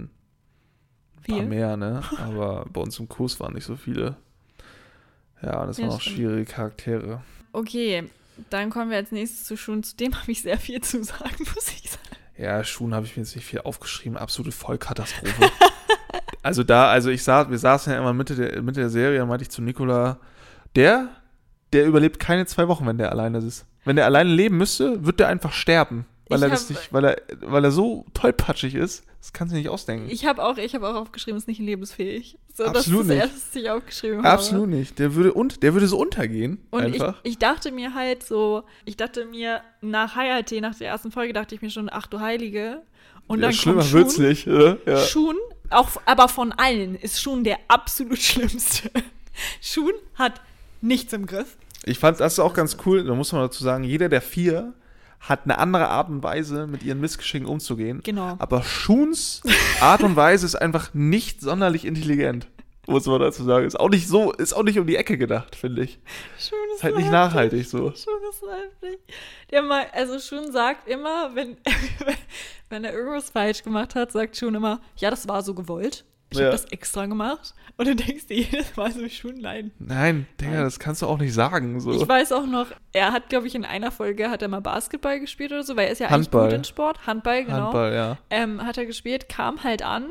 [1.15, 1.45] ein paar Vier?
[1.45, 2.01] mehr, ne?
[2.17, 4.17] Aber bei uns im Kurs waren nicht so viele.
[5.41, 6.17] Ja, das Ja, waren auch stimmt.
[6.17, 7.21] schwierige Charaktere.
[7.53, 8.09] Okay,
[8.49, 9.83] dann kommen wir als nächstes zu Schun.
[9.83, 12.03] Zu dem habe ich sehr viel zu sagen, muss ich sagen.
[12.37, 14.17] Ja, Schuhen habe ich mir jetzt nicht viel aufgeschrieben.
[14.17, 15.51] Absolute Vollkatastrophe.
[16.41, 19.25] also da, also ich saß, wir saßen ja immer Mitte der, Mitte der Serie, da
[19.25, 20.19] meinte ich zu Nikola,
[20.75, 21.09] der,
[21.71, 23.65] der überlebt keine zwei Wochen, wenn der alleine ist.
[23.85, 26.05] Wenn der alleine leben müsste, wird der einfach sterben.
[26.27, 29.53] Weil Ich er das hab- nicht, weil er, weil er so tollpatschig ist, das kannst
[29.53, 30.07] du nicht ausdenken.
[30.09, 32.37] Ich habe auch, ich habe auch aufgeschrieben, ist nicht lebensfähig.
[32.53, 33.23] So, Absolut das ist nicht.
[33.23, 34.29] das Erste, was ich aufgeschrieben habe.
[34.29, 34.99] Absolut nicht.
[34.99, 36.59] Der würde und der würde so untergehen.
[36.71, 37.19] Und ich, einfach.
[37.23, 41.55] ich dachte mir halt so, ich dachte mir, nach HRT, nach der ersten Folge, dachte
[41.55, 42.81] ich mir schon, ach du Heilige.
[43.27, 44.27] Und ja, dann schlimmer kommt wird's Shun.
[44.27, 44.77] nicht, oder?
[44.85, 44.97] Ja.
[44.99, 45.35] Shun,
[45.71, 48.89] auch, aber von allen ist Shun der absolut schlimmste.
[49.61, 50.39] Shun hat
[50.81, 51.57] nichts im Griff.
[51.83, 53.03] Ich fand das auch ganz cool.
[53.03, 54.73] Da muss man dazu sagen, jeder der vier
[55.27, 58.01] hat eine andere Art und Weise, mit ihren Missgeschicken umzugehen.
[58.03, 58.35] Genau.
[58.39, 59.41] Aber Schuns
[59.81, 62.47] Art und Weise ist einfach nicht sonderlich intelligent.
[62.87, 63.65] Muss man dazu sagen.
[63.65, 65.99] Ist auch nicht so, ist auch nicht um die Ecke gedacht, finde ich.
[66.37, 67.91] Shun ist Ist halt nicht nachhaltig so.
[67.91, 68.99] Shun ist heftig.
[69.49, 71.57] Der mal, also Shun sagt immer, wenn,
[72.69, 76.05] wenn er irgendwas falsch gemacht hat, sagt Shun immer, ja, das war so gewollt.
[76.35, 76.45] Ich Ja.
[76.47, 77.53] habe das extra gemacht.
[77.77, 79.71] Und du denkst dir jedes Mal so, Shun, nein.
[79.79, 81.79] Nein, Digga, das kannst du auch nicht sagen.
[81.81, 81.91] So.
[81.91, 85.19] Ich weiß auch noch, er hat, glaube ich, in einer Folge hat er mal Basketball
[85.19, 86.43] gespielt oder so, weil er ist ja Handball.
[86.43, 87.05] eigentlich gut in Sport.
[87.07, 87.57] Handball, genau.
[87.63, 88.17] Handball, ja.
[88.29, 90.09] Ähm, hat er gespielt, kam halt an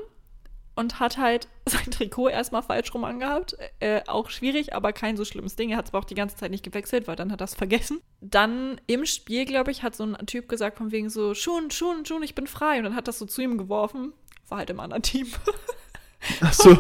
[0.77, 3.57] und hat halt sein Trikot erstmal falsch rum angehabt.
[3.81, 5.71] Äh, auch schwierig, aber kein so schlimmes Ding.
[5.71, 7.55] Er hat es aber auch die ganze Zeit nicht gewechselt, weil dann hat er es
[7.55, 8.01] vergessen.
[8.21, 12.05] Dann im Spiel, glaube ich, hat so ein Typ gesagt von wegen so, schon, schon,
[12.05, 12.77] schon, ich bin frei.
[12.79, 14.13] Und dann hat das so zu ihm geworfen.
[14.51, 15.27] War halt im anderen Team.
[16.41, 16.77] Achso.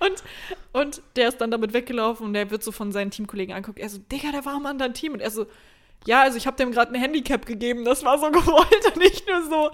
[0.00, 0.22] Und,
[0.72, 3.78] und der ist dann damit weggelaufen und der wird so von seinen Teamkollegen anguckt.
[3.78, 5.12] Er so, Digga, der war im anderen Team.
[5.12, 5.46] Und er so,
[6.06, 9.26] ja, also ich habe dem gerade ein Handicap gegeben, das war so gewollt und nicht
[9.28, 9.70] nur so.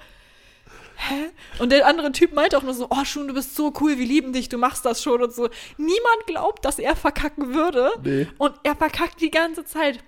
[0.98, 1.30] Hä?
[1.58, 4.06] Und der andere Typ meinte auch nur so, oh Schun, du bist so cool, wir
[4.06, 5.48] lieben dich, du machst das schon und so.
[5.76, 7.90] Niemand glaubt, dass er verkacken würde.
[8.02, 8.26] Nee.
[8.38, 10.02] Und er verkackt die ganze Zeit.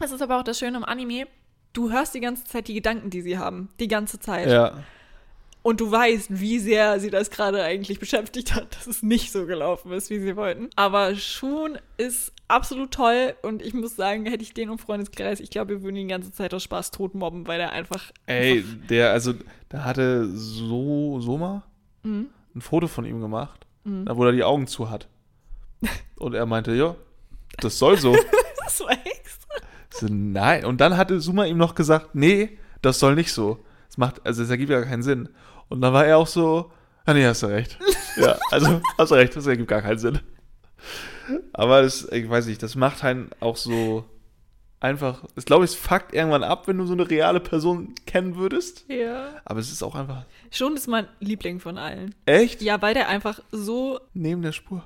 [0.00, 1.26] Das ist aber auch das Schöne im Anime.
[1.74, 3.68] Du hörst die ganze Zeit die Gedanken, die sie haben.
[3.78, 4.48] Die ganze Zeit.
[4.48, 4.82] Ja.
[5.62, 9.46] Und du weißt, wie sehr sie das gerade eigentlich beschäftigt hat, dass es nicht so
[9.46, 10.68] gelaufen ist, wie sie wollten.
[10.74, 15.50] Aber Shun ist absolut toll und ich muss sagen, hätte ich den im Freundeskreis, ich
[15.50, 18.10] glaube, wir würden ihn die ganze Zeit aus Spaß tot mobben, weil er einfach.
[18.26, 19.34] Ey, der, also,
[19.68, 21.62] da hatte so, Soma
[22.02, 22.26] Mhm.
[22.56, 25.06] ein Foto von ihm gemacht, da wo er die Augen zu hat.
[26.16, 26.96] Und er meinte, ja,
[27.58, 28.16] das soll so.
[28.64, 29.54] Das war extra.
[29.90, 30.64] so nein.
[30.64, 33.58] Und dann hatte Suma ihm noch gesagt, nee, das soll nicht so.
[33.88, 35.28] Das macht, also das ergibt ja keinen Sinn.
[35.72, 36.70] Und dann war er auch so,
[37.06, 37.78] ah nee, hast du recht.
[38.16, 40.20] ja, also hast du recht, das ergibt gar keinen Sinn.
[41.52, 44.04] Aber das, ich weiß nicht, das macht einen auch so
[44.80, 48.84] einfach, ich glaube, es fuckt irgendwann ab, wenn du so eine reale Person kennen würdest.
[48.88, 49.28] Ja.
[49.44, 52.14] Aber es ist auch einfach, Shun ist mein Liebling von allen.
[52.26, 52.60] echt?
[52.60, 54.00] Ja, weil der einfach so.
[54.12, 54.84] Neben der Spur.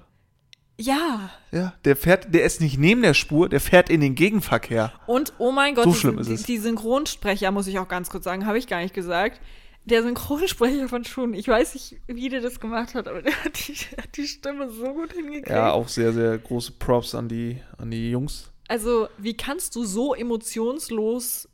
[0.78, 1.30] Ja.
[1.52, 4.92] Ja, der fährt, der ist nicht neben der Spur, der fährt in den Gegenverkehr.
[5.06, 6.42] Und oh mein Gott, So die, schlimm ist die, es.
[6.42, 9.40] die Synchronsprecher, muss ich auch ganz kurz sagen, habe ich gar nicht gesagt.
[9.86, 13.68] Der Synchronsprecher von Shun, ich weiß nicht, wie der das gemacht hat, aber der hat
[13.68, 15.48] die, der hat die Stimme so gut hingekriegt.
[15.48, 18.50] Ja, auch sehr, sehr große Props an die, an die Jungs.
[18.68, 21.48] Also, wie kannst du so emotionslos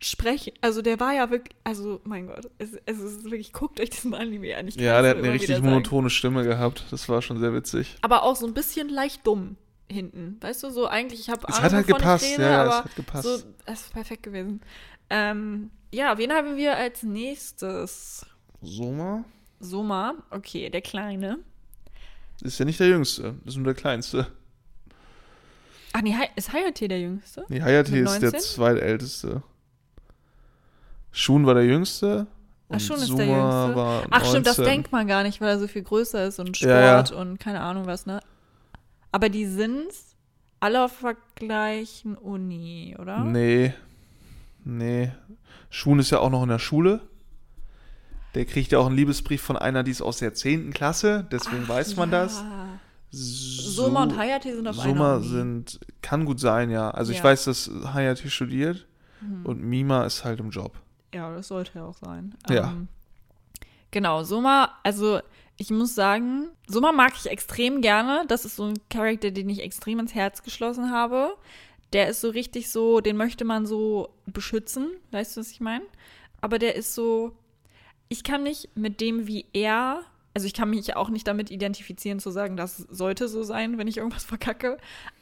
[0.00, 0.52] sprechen?
[0.60, 4.14] Also, der war ja wirklich, also, mein Gott, es, es ist wirklich, guckt euch diesen
[4.14, 4.68] Anime an.
[4.68, 6.84] Ja, der hat eine richtig monotone Stimme gehabt.
[6.92, 7.96] Das war schon sehr witzig.
[8.00, 9.56] Aber auch so ein bisschen leicht dumm
[9.90, 10.36] hinten.
[10.40, 13.24] Weißt du, so eigentlich, ich habe Es hat halt gepasst, ja, ja, es hat gepasst.
[13.24, 13.34] so,
[13.66, 14.60] es ist perfekt gewesen.
[15.10, 18.26] Ähm, ja, wen haben wir als nächstes?
[18.60, 19.24] Soma
[19.60, 21.38] Soma, okay, der Kleine.
[22.42, 24.26] ist ja nicht der Jüngste, ist nur der Kleinste.
[25.92, 27.44] Ach nee, ist Hayate der Jüngste?
[27.48, 28.40] Nee, Hayate Mit ist der 19?
[28.40, 29.42] zweitälteste.
[31.10, 32.26] Shun war der Jüngste.
[32.68, 33.74] Ach, Shun ist der Jüngste.
[33.74, 34.64] war Ach stimmt, das 19.
[34.74, 37.16] denkt man gar nicht, weil er so viel größer ist und Sport Ja, ja.
[37.16, 38.20] und keine Ahnung was, ne?
[39.10, 39.88] Aber die sind
[40.60, 43.24] alle auf der gleichen Uni, oder?
[43.24, 43.72] Nee.
[44.68, 45.10] Nee.
[45.70, 47.00] Shun ist ja auch noch in der Schule.
[48.34, 50.72] Der kriegt ja auch einen Liebesbrief von einer, die ist aus der 10.
[50.72, 51.26] Klasse.
[51.32, 52.22] Deswegen Ach, weiß man ja.
[52.24, 52.44] das.
[53.10, 55.26] So, Soma und Hayate sind auf einer Soma Uni.
[55.28, 56.90] sind, kann gut sein, ja.
[56.90, 57.24] Also ich Ja.
[57.24, 58.86] weiß, dass Hayate studiert
[59.20, 59.46] Hm.
[59.46, 60.78] und Mima ist halt im Job.
[61.14, 62.34] Ja, das sollte ja auch sein.
[62.50, 62.68] Ja.
[62.70, 62.88] Ähm,
[63.90, 65.20] genau, Soma, also
[65.56, 68.24] ich muss sagen, Soma mag ich extrem gerne.
[68.28, 71.30] Das ist so ein Charakter, den ich extrem ins Herz geschlossen habe.
[71.92, 74.88] Der ist so richtig so, den möchte man so beschützen.
[75.10, 75.84] Weißt du, was ich meine?
[76.40, 77.34] Aber der ist so,
[78.08, 80.02] ich kann mich mit dem, wie er,
[80.34, 83.88] also ich kann mich auch nicht damit identifizieren, zu sagen, das sollte so sein, wenn
[83.88, 84.78] ich irgendwas verkacke.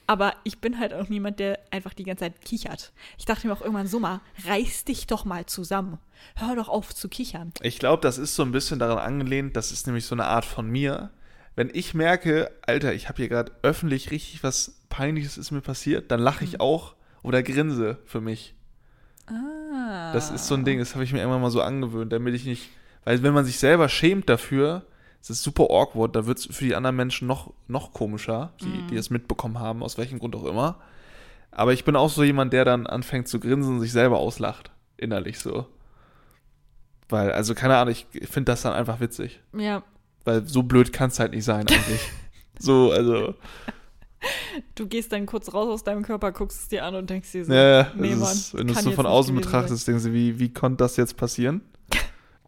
[0.07, 2.93] Aber ich bin halt auch niemand, der einfach die ganze Zeit kichert.
[3.19, 5.99] Ich dachte mir auch irgendwann, Summa, reiß dich doch mal zusammen.
[6.37, 7.53] Hör doch auf zu kichern.
[7.63, 10.45] Ich glaube, das ist so ein bisschen daran angelehnt, das ist nämlich so eine Art
[10.45, 11.11] von mir.
[11.57, 16.11] Wenn ich merke, Alter, ich habe hier gerade öffentlich richtig was Peinliches ist mir passiert,
[16.11, 16.49] dann lache Mhm.
[16.51, 18.55] ich auch oder grinse für mich.
[19.27, 20.13] Ah.
[20.13, 22.45] Das ist so ein Ding, das habe ich mir irgendwann mal so angewöhnt, damit ich
[22.47, 22.71] nicht,
[23.05, 24.87] weil wenn man sich selber schämt dafür,
[25.21, 28.67] das ist super awkward, da wird es für die anderen Menschen noch, noch komischer, die,
[28.69, 28.87] Mhm.
[28.89, 30.81] die es mitbekommen haben, aus welchem Grund auch immer.
[31.51, 34.71] Aber ich bin auch so jemand, der dann anfängt zu grinsen und sich selber auslacht.
[34.99, 35.67] innerlich so.
[37.11, 39.41] Weil, also keine Ahnung, ich finde das dann einfach witzig.
[39.55, 39.83] Ja.
[40.25, 42.01] Weil so blöd kann es halt nicht sein eigentlich.
[42.59, 43.35] so, also.
[44.75, 47.45] Du gehst dann kurz raus aus deinem Körper, guckst es dir an und denkst dir
[47.45, 50.39] so, Ja, nee, Mann, ist, wenn du es so von außen betrachtest, denkst du, wie,
[50.39, 51.61] wie konnte das jetzt passieren?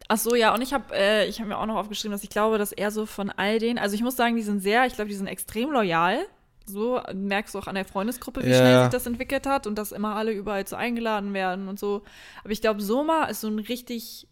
[0.09, 2.31] Ach so, ja, und ich habe äh, ich hab mir auch noch aufgeschrieben, dass ich
[2.31, 4.95] glaube, dass er so von all denen, also ich muss sagen, die sind sehr, ich
[4.95, 6.19] glaube, die sind extrem loyal.
[6.65, 8.57] So merkst du auch an der Freundesgruppe, wie Ja.
[8.59, 12.03] schnell sich das entwickelt hat und dass immer alle überall so eingeladen werden und so.
[12.43, 14.27] Aber ich glaube, Soma ist so ein richtig,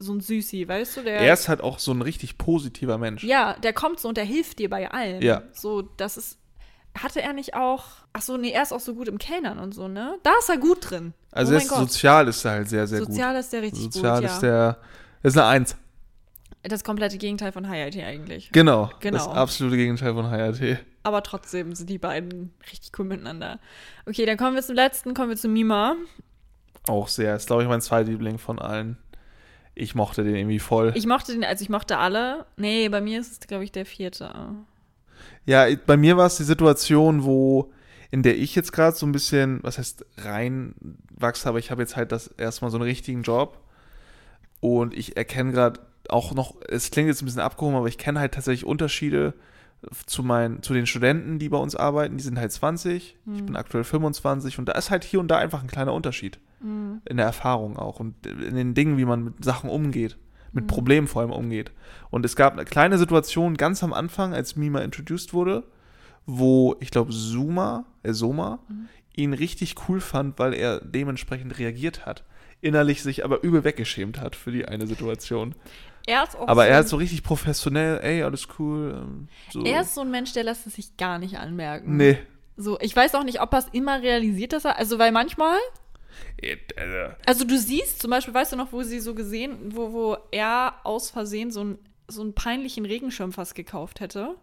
[0.00, 1.02] so ein Süßi, weißt du?
[1.02, 3.22] Der, Er ist halt auch so ein richtig positiver Mensch.
[3.24, 5.22] ja, der kommt so und der hilft dir bei allem.
[5.22, 5.42] Ja.
[5.52, 6.38] So, das ist,
[6.98, 9.74] hatte er nicht auch, ach so, nee, er ist auch so gut im Kellnern und
[9.74, 10.18] so, ne?
[10.22, 11.14] Da ist er gut drin.
[11.32, 13.72] Also oh ist, sozial ist er halt sehr, sehr Sozial ist der gut.
[13.72, 14.48] richtig Sozial gut, ist ja.
[14.48, 14.78] der,
[15.22, 15.76] ist eine Eins.
[16.62, 18.50] Das komplette Gegenteil von Hayati eigentlich.
[18.52, 19.16] Genau, Genau.
[19.16, 20.78] das absolute Gegenteil von HRT.
[21.04, 23.58] Aber trotzdem sind die beiden richtig cool miteinander.
[24.06, 25.96] Okay, dann kommen wir zum letzten, kommen wir zu Mima.
[26.86, 28.98] Auch sehr, ist glaube ich mein Zweitliebling von allen.
[29.74, 30.92] Ich mochte den irgendwie voll.
[30.94, 32.44] Ich mochte den, also ich mochte alle.
[32.56, 34.30] Nee, bei mir ist es, glaube ich, der vierte.
[35.46, 37.72] Ja, bei mir war es die Situation, wo,
[38.10, 41.96] in der ich jetzt gerade so ein bisschen, was heißt reinwachse, aber ich habe jetzt
[41.96, 43.60] halt das erstmal so einen richtigen Job.
[44.60, 48.20] Und ich erkenne gerade auch noch, es klingt jetzt ein bisschen abgehoben, aber ich kenne
[48.20, 49.34] halt tatsächlich Unterschiede
[50.04, 52.18] zu meinen, zu den Studenten, die bei uns arbeiten.
[52.18, 55.38] Die sind halt 20, ich bin aktuell 25 und da ist halt hier und da
[55.38, 56.38] einfach ein kleiner Unterschied.
[57.08, 60.18] In der Erfahrung auch und in den Dingen, wie man mit Sachen umgeht.
[60.52, 61.70] Mit Problemen vor allem umgeht.
[62.10, 65.64] Und es gab eine kleine Situation ganz am Anfang, als Mima introduced wurde,
[66.26, 68.58] wo ich glaube Suma, äh Soma,
[69.16, 72.24] ihn richtig cool fand, weil er dementsprechend reagiert hat.
[72.60, 75.54] Innerlich sich aber übel weggeschämt hat für die eine Situation.
[76.06, 78.94] Er ist auch Aber so, er hat so richtig professionell, ey, alles cool.
[79.02, 79.62] ähm, So.
[79.64, 81.96] er ist so ein Mensch, der lässt es sich gar nicht anmerken.
[81.96, 82.18] Nee.
[82.56, 85.56] So, ich weiß auch nicht, ob er es immer realisiert, dass er, also weil manchmal,
[87.26, 90.74] also du siehst zum Beispiel, weißt du noch, wo sie so gesehen, wo, wo er
[90.84, 94.34] aus Versehen so, ein, so einen peinlichen Regenschirm fast gekauft hätte.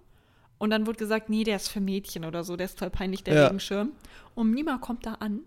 [0.57, 3.23] Und dann wurde gesagt, nee, der ist für Mädchen oder so, der ist total peinlich,
[3.23, 3.43] der Ja.
[3.45, 3.91] Regenschirm.
[4.33, 5.41] Und Mima kommt da an,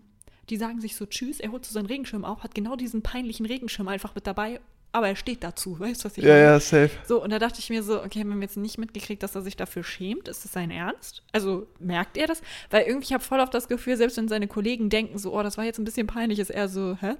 [0.49, 3.45] die sagen sich so Tschüss, er holt so seinen Regenschirm auf, hat genau diesen peinlichen
[3.45, 4.61] Regenschirm einfach mit dabei,
[4.93, 6.43] aber er steht dazu, weißt du, was ich Ja, meine?
[6.43, 6.91] ja, safe.
[7.07, 9.41] So, und da dachte ich mir so, okay, haben wir jetzt nicht mitgekriegt, dass er
[9.41, 10.27] sich dafür schämt?
[10.27, 11.23] Ist das sein Ernst?
[11.31, 12.41] Also merkt er das?
[12.69, 15.43] Weil irgendwie, ich habe voll auf das Gefühl, selbst wenn seine Kollegen denken so, oh,
[15.43, 17.15] das war jetzt ein bisschen peinlich, ist er so, hä?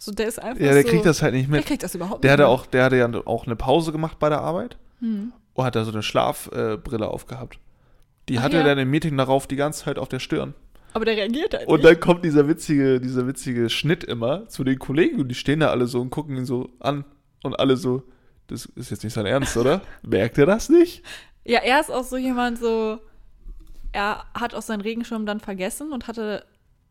[0.00, 1.66] So, der ist einfach Ja, der so, kriegt das halt nicht Der mit.
[1.66, 2.60] kriegt das überhaupt Der nicht hatte mit.
[2.60, 5.32] auch, der hatte ja auch eine Pause gemacht bei der Arbeit Hm.
[5.54, 7.58] und hat da so eine Schlafbrille äh, aufgehabt.
[8.28, 8.62] Die Ach hatte ja.
[8.62, 10.54] er dann im Meeting darauf die ganze Zeit auf der Stirn.
[10.94, 11.88] Aber der reagiert halt Und nicht.
[11.88, 15.68] dann kommt dieser witzige, dieser witzige Schnitt immer zu den Kollegen und die stehen da
[15.70, 17.04] alle so und gucken ihn so an
[17.42, 18.02] und alle so,
[18.48, 19.82] das ist jetzt nicht sein Ernst, oder?
[20.02, 21.02] Merkt er das nicht?
[21.44, 22.98] Ja, er ist auch so jemand so,
[23.92, 26.44] er hat auch seinen Regenschirm dann vergessen und hatte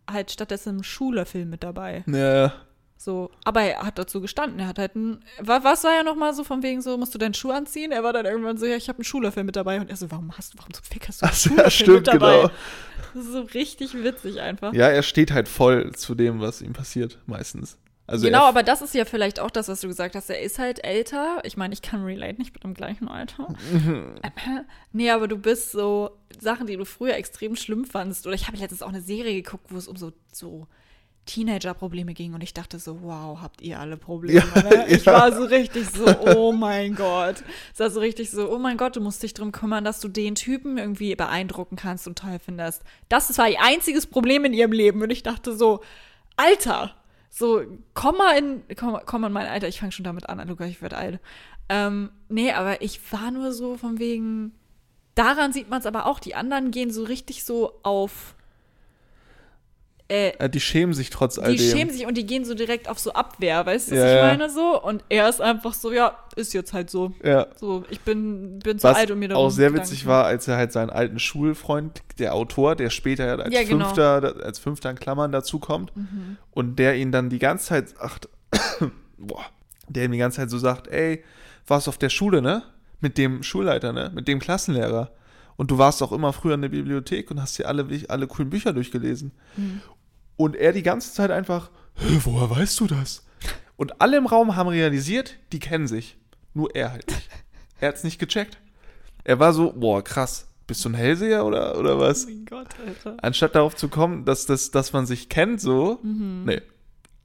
[0.09, 2.03] halt stattdessen einen Schulerfilm mit dabei.
[2.07, 2.53] Ja,
[2.99, 4.59] So, aber er hat dazu gestanden.
[4.59, 5.19] Er hat halt ein.
[5.39, 7.91] wa- Was war ja nochmal so von wegen so, musst du deinen Schuh anziehen?
[7.91, 9.79] Er war dann irgendwann so, ja, ich habe einen Schulerfilm mit dabei.
[9.79, 11.97] Und er so, warum hast du, warum zum Fick hast du einen Ach ja, stimmt,
[11.97, 12.35] mit dabei?
[12.37, 12.51] genau.
[13.13, 14.73] Das ist so richtig witzig einfach.
[14.73, 17.77] ja, er steht halt voll zu dem, was ihm passiert, meistens.
[18.09, 20.29] Also genau, er, aber das ist ja vielleicht auch das, was du gesagt hast.
[20.29, 21.39] Er ist halt älter.
[21.43, 23.49] Ich meine, ich kann relate nicht mit dem gleichen Alter.
[24.91, 28.25] nee, aber du bist so Sachen, die du früher extrem schlimm fandst.
[28.25, 30.67] Oder ich habe letztens auch eine Serie geguckt, wo es um so, so
[31.27, 32.33] Teenager-Probleme ging.
[32.33, 34.43] Und ich dachte so, wow, habt ihr alle Probleme.
[34.55, 34.85] Ja, ne?
[34.87, 35.13] Ich ja.
[35.13, 36.05] war so richtig so,
[36.35, 37.43] oh mein Gott.
[37.73, 40.07] Es war so richtig so, oh mein Gott, du musst dich drum kümmern, dass du
[40.07, 42.81] den Typen irgendwie beeindrucken kannst und toll findest.
[43.09, 45.03] Das war ihr einziges Problem in ihrem Leben.
[45.03, 45.81] Und ich dachte so,
[46.35, 46.95] Alter,
[47.29, 47.61] so,
[47.93, 50.81] komm mal in, komm, komm in mein Alter, ich fange schon damit an, Luca, ich
[50.81, 51.19] werde alt.
[51.69, 54.53] Ähm, nee, aber ich war nur so von wegen,
[55.15, 58.35] daran sieht man es aber auch, die anderen gehen so richtig so auf,
[60.09, 61.71] äh, äh, die schämen sich trotz all die dem.
[61.77, 64.21] schämen sich und die gehen so direkt auf so Abwehr, weißt du, was Ja, ich
[64.37, 64.81] meine so?
[64.81, 67.13] Und er ist einfach so, ja, ist jetzt halt so.
[67.23, 67.47] ja.
[67.57, 70.47] So, ich bin, bin zu Was alt, um mir darum auch sehr witzig war, als
[70.47, 73.77] er halt seinen alten Schulfreund, der Autor, der später ja als Ja, genau.
[73.77, 73.81] Mhm.
[73.81, 75.91] Fünfter, als Fünfter in Klammern dazukommt
[76.51, 78.19] und der ihn dann die ganze Zeit, ach,
[79.17, 79.45] boah,
[79.89, 81.23] der ihm die ganze Zeit so sagt, ey,
[81.67, 82.63] warst auf der Schule, ne?
[83.01, 84.11] Mit dem Schulleiter, ne?
[84.13, 85.11] Mit dem Klassenlehrer.
[85.57, 88.49] Und du warst auch immer früher in der Bibliothek und hast dir alle, alle coolen
[88.49, 89.31] Bücher durchgelesen.
[89.57, 89.81] Mhm.
[90.37, 93.25] Und er die ganze Zeit einfach, "Hä, woher weißt du das?
[93.75, 96.17] Und alle im Raum haben realisiert, die kennen sich.
[96.53, 97.29] Nur er halt nicht.
[97.79, 98.57] Er hat's nicht gecheckt.
[99.23, 100.47] Er war so, boah, krass.
[100.65, 102.25] Bist du ein Hellseher oder, oder was?
[102.25, 103.17] Oh mein Gott, Alter.
[103.21, 105.99] Anstatt darauf zu kommen, dass, das, dass man sich kennt, so.
[106.01, 106.45] Mhm.
[106.45, 106.61] Nee.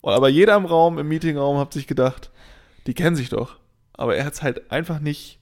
[0.02, 2.30] Aber jeder im Raum, im Meetingraum, hat sich gedacht,
[2.86, 3.56] die kennen sich doch.
[3.94, 5.38] Aber er hat's halt einfach nicht.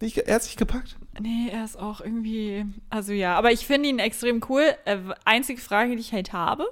[0.00, 0.96] Nicht er hat's nicht gepackt.
[1.20, 4.64] Nee, er ist auch irgendwie, also ja, aber ich finde ihn extrem cool.
[4.84, 6.66] Äh, einzige Frage, die ich halt habe,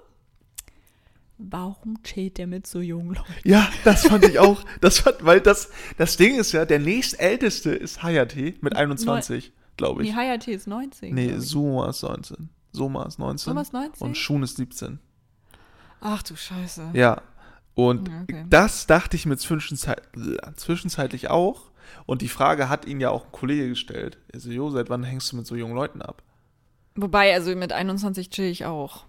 [1.38, 3.32] warum chillt der mit so jungen Leuten?
[3.44, 4.62] Ja, das fand ich auch.
[4.80, 10.02] Das fand, weil das, das Ding ist ja, der nächstälteste ist Hayate mit 21, glaube
[10.02, 10.16] Nee, ich.
[10.16, 11.14] Hayate ist 19.
[11.14, 11.34] Nee.
[11.38, 12.48] Suma ist 19.
[12.72, 13.38] Soma ist 19.
[13.44, 14.06] Soma ist 19?
[14.06, 14.98] Und Shun ist 17.
[16.00, 16.90] Ach du Scheiße.
[16.92, 17.22] Ja.
[17.74, 18.44] Und Ja, okay.
[18.50, 20.02] das dachte ich mir zwischenzeit,
[20.56, 21.70] zwischenzeitlich auch.
[22.06, 24.18] Und die Frage hat ihn ja auch ein Kollege gestellt.
[24.32, 26.22] Er so, Jo, seit wann hängst du mit so jungen Leuten ab?
[26.96, 29.04] Wobei, also mit 21 chill ich auch.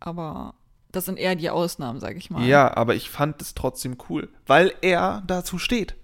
[0.00, 0.54] Aber
[0.92, 2.44] das sind eher die Ausnahmen, sag ich mal.
[2.46, 5.94] Ja, aber ich fand es trotzdem cool, weil er dazu steht.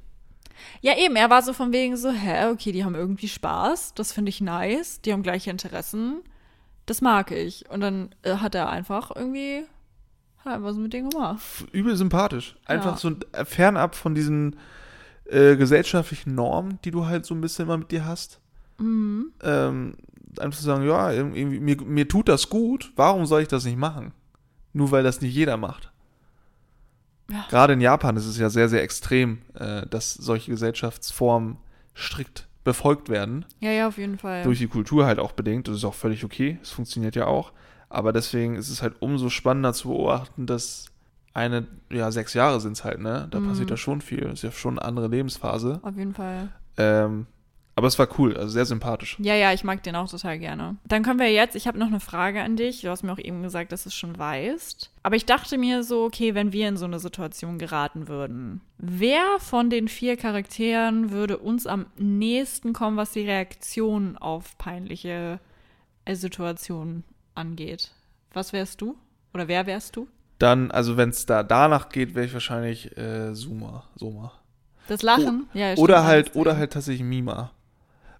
[0.81, 4.12] Ja, eben, er war so von wegen so, hä, okay, die haben irgendwie Spaß, das
[4.12, 6.20] finde ich nice, die haben gleiche Interessen,
[6.87, 7.68] das mag ich.
[7.70, 9.64] Und dann äh, hat er einfach irgendwie,
[10.45, 11.41] hat er so mit denen gemacht.
[11.73, 12.57] Übel sympathisch.
[12.66, 12.97] Einfach Ja.
[12.99, 14.57] so fernab von diesen
[15.27, 18.41] äh, gesellschaftlichen Normen, die du halt so ein bisschen immer mit dir hast.
[18.79, 19.33] Mhm.
[19.43, 19.97] Ähm,
[20.39, 24.12] einfach zu sagen, ja, mir, mir tut das gut, warum soll ich das nicht machen?
[24.73, 25.93] Nur weil das nicht jeder macht.
[27.31, 27.47] Ja.
[27.49, 31.59] Gerade in Japan ist es ja sehr, sehr extrem, äh, dass solche Gesellschaftsformen
[31.95, 33.45] strikt befolgt werden.
[33.61, 34.45] Ja, ja, auf jeden Fall.
[34.45, 35.68] Durch die Kultur halt auch bedingt.
[35.68, 36.59] Das ist auch völlig okay.
[36.62, 37.53] Es funktioniert ja auch.
[37.89, 40.91] Aber deswegen ist es halt umso spannender zu beobachten, dass
[41.35, 43.26] eine, ja, sechs Jahre sind es halt, ne?
[43.30, 43.47] Da Mhm.
[43.49, 44.20] passiert ja schon viel.
[44.24, 45.80] Ist ja schon eine andere Lebensphase.
[45.83, 46.49] auf jeden Fall.
[46.76, 47.26] Ähm,
[47.74, 49.16] aber es war cool, also sehr sympathisch.
[49.18, 50.76] Ja, ja, ich mag den auch total gerne.
[50.87, 52.83] Dann können wir jetzt, ich habe noch eine Frage an dich.
[52.83, 54.91] Du hast mir auch eben gesagt, dass du es schon weißt.
[55.03, 59.24] Aber ich dachte mir so, okay, wenn wir in so eine Situation geraten würden, wer
[59.39, 65.41] von den vier Charakteren würde uns am nächsten kommen, was die Reaktion auf peinliche
[66.05, 67.05] äh, Situationen
[67.35, 67.91] angeht?
[68.35, 68.97] Was wärst du?
[69.33, 70.09] Oder wer wärst du?
[70.43, 73.84] Dann, also wenn es da danach geht, wäre ich wahrscheinlich äh, Suma.
[73.95, 74.32] Soma.
[74.88, 75.47] Das Lachen?
[75.55, 77.53] ja, ja, Oder halt, oder halt tatsächlich Mima.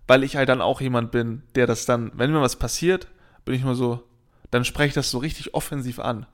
[0.07, 3.09] Weil ich halt dann auch jemand bin, der das dann, wenn mir was passiert,
[3.45, 4.05] bin ich mal so,
[4.53, 6.27] dann spreche ich das so richtig offensiv an.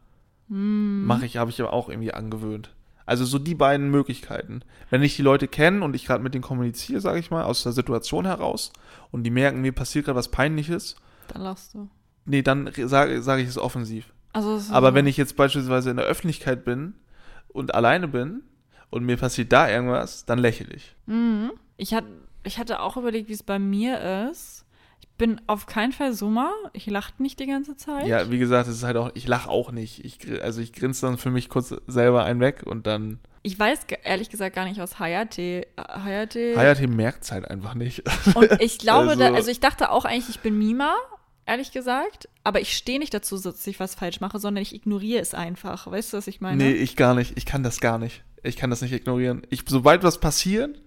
[0.48, 1.06] Hm.
[1.06, 2.74] Mache ich, habe ich aber auch irgendwie angewöhnt.
[3.06, 4.60] Also so die beiden Möglichkeiten.
[4.90, 7.62] Wenn ich die Leute kenne und ich gerade mit denen kommuniziere, sage ich mal, aus
[7.62, 8.74] der Situation heraus
[9.10, 10.96] und die merken, mir passiert gerade was Peinliches,
[11.28, 11.88] Dann lachst du.
[12.26, 14.12] nee, dann sage sag ich es offensiv.
[14.32, 16.94] Also, Aber wenn ich jetzt beispielsweise in der Öffentlichkeit bin
[17.48, 18.42] und alleine bin
[18.90, 20.94] und mir passiert da irgendwas, dann lächle ich.
[21.06, 21.52] Mhm.
[21.76, 22.04] Ich, hat,
[22.44, 24.64] ich hatte auch überlegt, wie es bei mir ist.
[25.00, 26.52] Ich bin auf keinen Fall Summer.
[26.72, 28.06] Ich lache nicht die ganze Zeit.
[28.06, 30.04] Ja, wie gesagt, es ist halt auch, ich lache auch nicht.
[30.04, 33.18] Ich, also ich grinse dann für mich kurz selber einen weg und dann.
[33.42, 35.42] Ich weiß ehrlich gesagt gar nicht, was Hayate.
[35.42, 36.54] äh, Hayate.
[36.56, 38.02] Hayate merkt es halt einfach nicht.
[38.36, 40.94] Und ich glaube, Also- da, also ich dachte auch eigentlich, ich bin Mima,
[41.48, 42.28] ehrlich gesagt.
[42.44, 45.90] Aber ich stehe nicht dazu, dass ich was falsch mache, sondern ich ignoriere es einfach.
[45.90, 46.62] Weißt du, was ich meine?
[46.62, 47.36] Nee, ich gar nicht.
[47.36, 48.22] Ich kann das gar nicht.
[48.42, 49.42] Ich kann das nicht ignorieren.
[49.50, 50.80] Ich, sobald was passiert,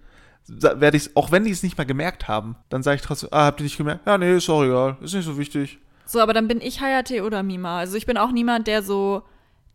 [0.48, 3.44] werde ich auch wenn die es nicht mal gemerkt haben, dann sage ich trotzdem, ah,
[3.44, 4.06] habt ihr nicht gemerkt?
[4.06, 4.96] Ja, nee, ist auch egal.
[5.00, 5.78] Ist nicht so wichtig.
[6.04, 7.78] So, aber dann bin ich Hayate oder Mima.
[7.78, 9.22] Also ich bin auch niemand, der so,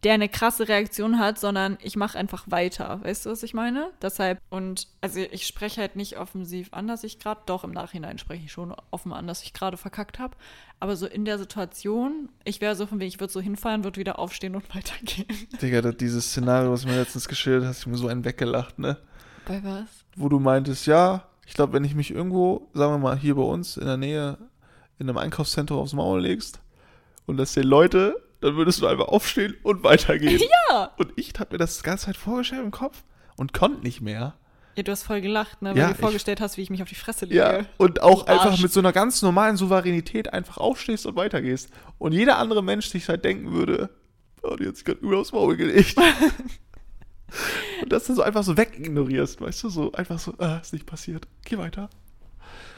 [0.03, 2.99] der eine krasse Reaktion hat, sondern ich mache einfach weiter.
[3.03, 3.89] Weißt du, was ich meine?
[4.01, 8.17] Deshalb, und also ich spreche halt nicht offensiv an, dass ich gerade, doch im Nachhinein
[8.17, 10.37] spreche ich schon offen an, dass ich gerade verkackt habe.
[10.79, 13.99] Aber so in der Situation, ich wäre so von wegen, ich würde so hinfallen, würde
[13.99, 15.27] wieder aufstehen und weitergehen.
[15.61, 18.97] Digga, dieses Szenario, was du mir letztens geschildert hast, ich mir so einen weggelacht, ne?
[19.45, 19.87] Bei was?
[20.17, 23.43] wo du meintest, ja, ich glaube, wenn ich mich irgendwo, sagen wir mal, hier bei
[23.43, 24.37] uns in der Nähe
[24.99, 26.59] in einem Einkaufszentrum aufs Maul legst
[27.27, 30.41] und das sehen Leute, dann würdest du einfach aufstehen und weitergehen.
[30.69, 30.91] Ja!
[30.97, 33.03] Und ich habe mir das die ganze Zeit vorgestellt im Kopf
[33.38, 34.35] und konnte nicht mehr.
[34.75, 35.71] Ja, du hast voll gelacht, ne?
[35.71, 37.38] Weil Ja, du dir vorgestellt hast, wie ich mich auf die Fresse lege.
[37.38, 41.71] Ja, und auch einfach mit so einer ganz normalen Souveränität einfach aufstehst und weitergehst.
[41.97, 43.89] Und jeder andere Mensch sich halt denken würde,
[44.43, 45.97] oh, die hat sich gerade über aufs Maul gelegt.
[47.81, 50.85] und das dann so einfach so wegignorierst, weißt du, so einfach so, ah, ist nicht
[50.85, 51.89] passiert, geh weiter.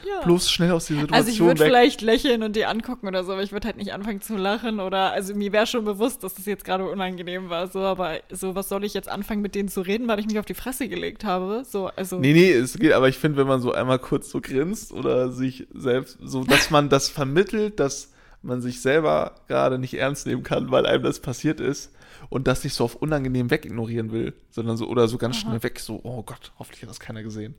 [0.06, 0.24] Ja.
[0.24, 3.32] Bloß schnell aus dieser Situation Also ich würde vielleicht lächeln und die angucken oder so,
[3.32, 6.34] aber ich würde halt nicht anfangen zu lachen oder also mir wäre schon bewusst, dass
[6.34, 9.68] das jetzt gerade unangenehm war, so, aber so was soll ich jetzt anfangen mit denen
[9.68, 11.64] zu reden, weil ich mich auf die Fresse gelegt habe?
[11.66, 14.40] So, also Nee, nee, es geht, aber ich finde, wenn man so einmal kurz so
[14.40, 19.94] grinst oder sich selbst, so, dass man das vermittelt, dass man sich selber gerade nicht
[19.94, 21.92] ernst nehmen kann, weil einem das passiert ist
[22.28, 25.42] und das nicht so auf unangenehm wegignorieren will, sondern so, oder so ganz Aha.
[25.42, 27.54] schnell weg, so, oh Gott, hoffentlich hat das keiner gesehen.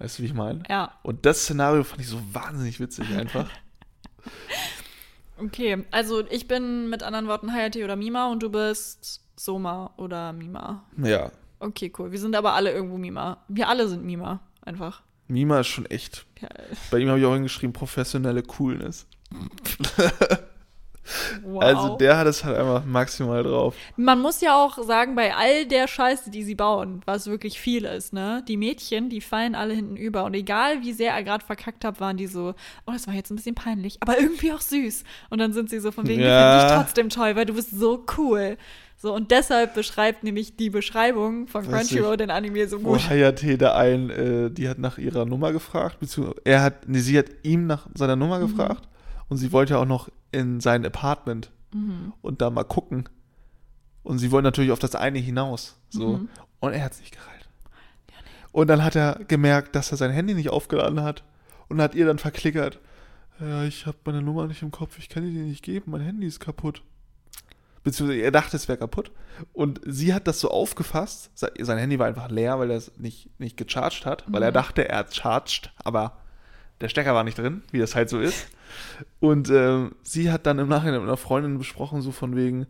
[0.00, 0.62] Weißt du, wie ich meine?
[0.68, 3.48] ja, Und das Szenario fand ich so wahnsinnig witzig einfach.
[5.38, 5.84] okay.
[5.90, 10.84] Also ich bin mit anderen Worten Hayate oder Mima und du bist Soma oder Mima.
[10.96, 11.30] ja,
[11.62, 12.10] Okay, cool.
[12.10, 13.44] Wir sind aber alle irgendwo Mima.
[13.48, 15.02] Wir alle sind Mima, einfach.
[15.28, 16.24] Mima ist schon echt.
[16.40, 16.48] Ja,
[16.90, 19.06] Bei ihm habe ich auch hingeschrieben, professionelle Coolness.
[21.42, 21.54] wow.
[21.54, 21.62] Wow.
[21.62, 23.74] Also der hat es halt einfach maximal drauf.
[23.96, 27.84] Man muss ja auch sagen, bei all der Scheiße, die sie bauen, was wirklich viel
[27.84, 28.44] ist, ne?
[28.46, 30.24] Die Mädchen, die fallen alle hinten über.
[30.24, 32.54] Und egal, wie sehr er gerade verkackt hat, waren die so,
[32.86, 35.04] oh, das war jetzt ein bisschen peinlich, aber irgendwie auch süß.
[35.30, 36.62] Und dann sind sie so von wegen, Ja.
[36.62, 38.56] dich trotzdem toll, weil du bist so cool.
[38.96, 42.18] So, und deshalb beschreibt nämlich die Beschreibung von Crunchyroll ich.
[42.18, 43.08] den Anime so Wo gut.
[43.08, 47.18] Hayate da ein, äh, die hat nach ihrer Nummer gefragt, beziehungsweise er hat, nee, sie
[47.18, 48.48] hat ihm nach seiner Nummer Mhm.
[48.48, 48.86] gefragt
[49.30, 52.12] und sie wollte auch noch in sein Apartment Mhm.
[52.20, 53.08] und da mal gucken.
[54.02, 55.76] Und sie wollen natürlich auf das eine hinaus.
[55.88, 56.18] So.
[56.18, 56.28] Mhm.
[56.60, 57.48] Und er hat es nicht gereilt.
[58.52, 61.22] Und dann hat er gemerkt, dass er sein Handy nicht aufgeladen hat
[61.68, 62.80] und hat ihr dann verklickert.
[63.38, 66.00] Ja, ich habe meine Nummer nicht im Kopf, ich kann die dir nicht geben, mein
[66.02, 66.82] Handy ist kaputt.
[67.82, 69.10] Beziehungsweise er dachte, es wäre kaputt.
[69.54, 71.30] Und sie hat das so aufgefasst.
[71.38, 74.52] se- Sein Handy war einfach leer, weil er es nicht, nicht gecharged hat, weil er
[74.52, 76.18] dachte, er hat charged, aber
[76.80, 78.46] der Stecker war nicht drin, wie das halt so ist.
[79.18, 82.66] Und ähm, sie hat dann im Nachhinein mit einer Freundin besprochen, so von wegen,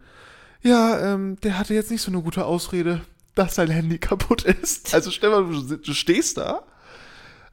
[0.63, 3.03] ja, ähm, der hatte jetzt nicht so eine gute Ausrede,
[3.35, 4.95] dass sein Handy kaputt ist.
[4.95, 6.65] Also stell mal, du, du stehst da,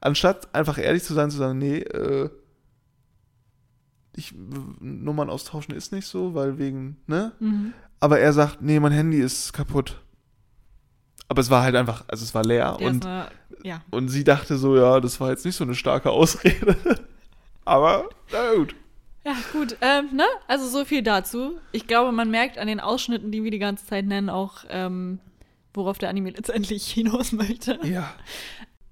[0.02, 2.30] anstatt einfach ehrlich zu sein, zu sagen, nee, äh,
[4.16, 4.34] ich,
[4.80, 7.34] Nummern austauschen ist nicht so, weil wegen, ne?
[7.40, 7.74] Mhm.
[8.00, 10.02] Aber er sagt, nee, mein Handy ist kaputt.
[11.30, 13.28] Aber es war halt einfach, also es war leer Der und, eine,
[13.64, 13.82] ja.
[13.92, 16.78] und sie dachte so, ja, das war jetzt nicht so eine starke Ausrede.
[17.66, 18.76] Aber, na gut.
[19.26, 20.24] Ja, gut, ähm, ne?
[20.48, 21.60] Also so viel dazu.
[21.74, 25.20] Ich glaube, man merkt an den Ausschnitten, die wir die ganze Zeit nennen, auch, ähm,
[25.74, 27.78] worauf der Anime letztendlich hinaus möchte.
[27.84, 28.14] Ja.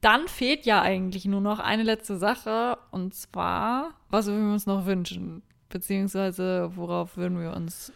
[0.02, 4.66] Dann fehlt ja eigentlich nur noch eine letzte Sache, und zwar, was würden wir uns
[4.66, 5.42] noch wünschen?
[5.70, 7.94] Beziehungsweise, worauf würden wir uns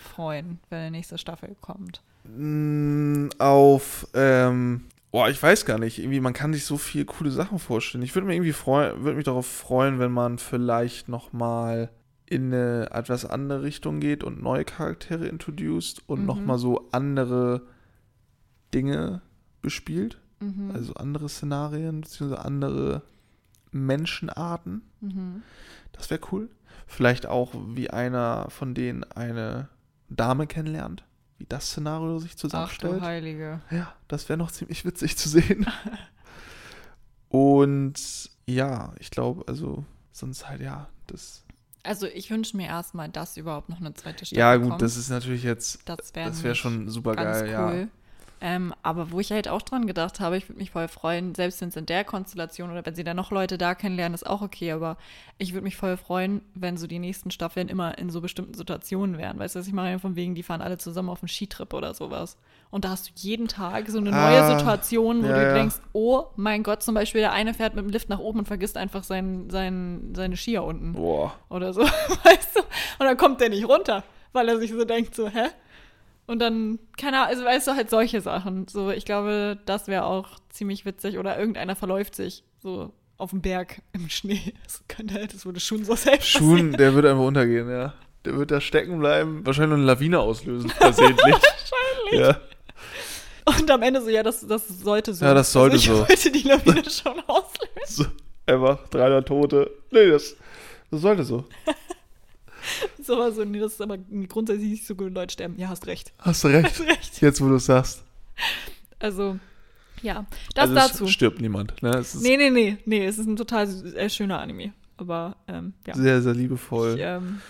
[0.00, 2.00] freuen, wenn die nächste Staffel kommt?
[2.24, 5.98] Mm, Auf, ähm, boah, ich weiß gar nicht.
[5.98, 8.02] Irgendwie, man kann sich so viele coole Sachen vorstellen.
[8.04, 11.90] Ich würde mich irgendwie freuen, würde mich darauf freuen, wenn man vielleicht nochmal
[12.26, 16.26] in eine etwas andere Richtung geht und neue Charaktere introduced und Mhm.
[16.26, 17.62] noch nochmal so andere
[18.72, 19.20] Dinge
[19.60, 20.18] bespielt.
[20.40, 20.70] Mhm.
[20.72, 23.02] Also andere Szenarien, beziehungsweise andere
[23.70, 24.82] Menschenarten.
[25.00, 25.42] Mhm.
[25.92, 26.48] Das wäre cool.
[26.86, 29.68] Vielleicht auch, wie einer von denen eine
[30.08, 31.04] Dame kennenlernt.
[31.42, 33.00] Wie das Szenario sich Ach du zusammenstellt.
[33.00, 33.60] Heilige.
[33.72, 35.66] Ja, das wäre noch ziemlich witzig zu sehen.
[37.30, 41.44] Und ja, ich glaube, also sonst halt ja, das.
[41.82, 44.82] Also ich wünsche mir erstmal, dass überhaupt noch eine zweite Staffel ja, gut, kommt.
[44.82, 47.50] das ist natürlich jetzt, das wäre wäre schon super geil, cool.
[47.50, 47.88] ja.
[48.44, 51.60] Ähm, aber wo ich halt auch dran gedacht habe, ich würde mich voll freuen, selbst
[51.60, 54.42] wenn es in der Konstellation oder wenn sie dann noch Leute da kennenlernen, ist auch
[54.42, 54.96] okay, aber
[55.38, 59.16] ich würde mich voll freuen, wenn so die nächsten Staffeln immer in so bestimmten Situationen
[59.16, 59.38] wären.
[59.38, 60.00] Weißt du, was ich meine?
[60.00, 62.36] Von wegen, die fahren alle zusammen auf einen Skitrip oder sowas.
[62.72, 65.76] Und da hast du jeden Tag so eine neue Ah, Situation, wo ja, du denkst,
[65.92, 68.76] oh mein Gott, zum Beispiel der eine fährt mit dem Lift nach oben und vergisst
[68.76, 71.32] einfach sein, sein, seine Skier unten Boah.
[71.48, 71.82] oder so,
[72.24, 72.60] weißt du?
[72.98, 75.46] Und dann kommt der nicht runter, weil er sich so denkt, so, hä?
[76.32, 78.66] Und dann, keine Ahnung, also weißt du, halt solche Sachen.
[78.66, 81.18] So, ich glaube, das wäre auch ziemlich witzig.
[81.18, 84.54] Oder irgendeiner verläuft sich so auf dem Berg im Schnee.
[84.64, 87.92] Das könnte halt, das würde schon so selbst Schuhen, der wird einfach untergehen, ja.
[88.24, 91.34] Der wird da stecken bleiben, wahrscheinlich eine Lawine auslösen, versehentlich.
[91.34, 92.20] Wahrscheinlich.
[92.20, 92.40] ja.
[93.44, 95.26] Und am Ende so, ja, das, das sollte so.
[95.26, 96.08] Ja, das sollte also ich so.
[96.08, 97.84] wollte die Lawine schon auslösen.
[97.84, 98.06] So,
[98.46, 99.70] einfach 300 Tote.
[99.90, 100.34] Nee, das,
[100.90, 101.44] das sollte so.
[103.02, 103.98] So war so, nee, das ist aber
[104.28, 105.58] grundsätzlich nicht so gut, Leute sterben.
[105.58, 106.12] Ja, hast recht.
[106.18, 106.66] Hast du recht.
[106.66, 107.20] Hast recht.
[107.20, 108.04] Jetzt, wo du es sagst.
[108.98, 109.38] Also,
[110.02, 111.04] ja, das also dazu.
[111.04, 111.82] Es stirbt niemand.
[111.82, 111.90] Ne?
[111.90, 114.72] Es Nee, nee, nee, nee, es ist ein total äh, schöner Anime.
[114.96, 115.94] Aber, ähm, ja.
[115.94, 116.94] sehr, sehr liebevoll.
[116.94, 117.40] Ich, ähm,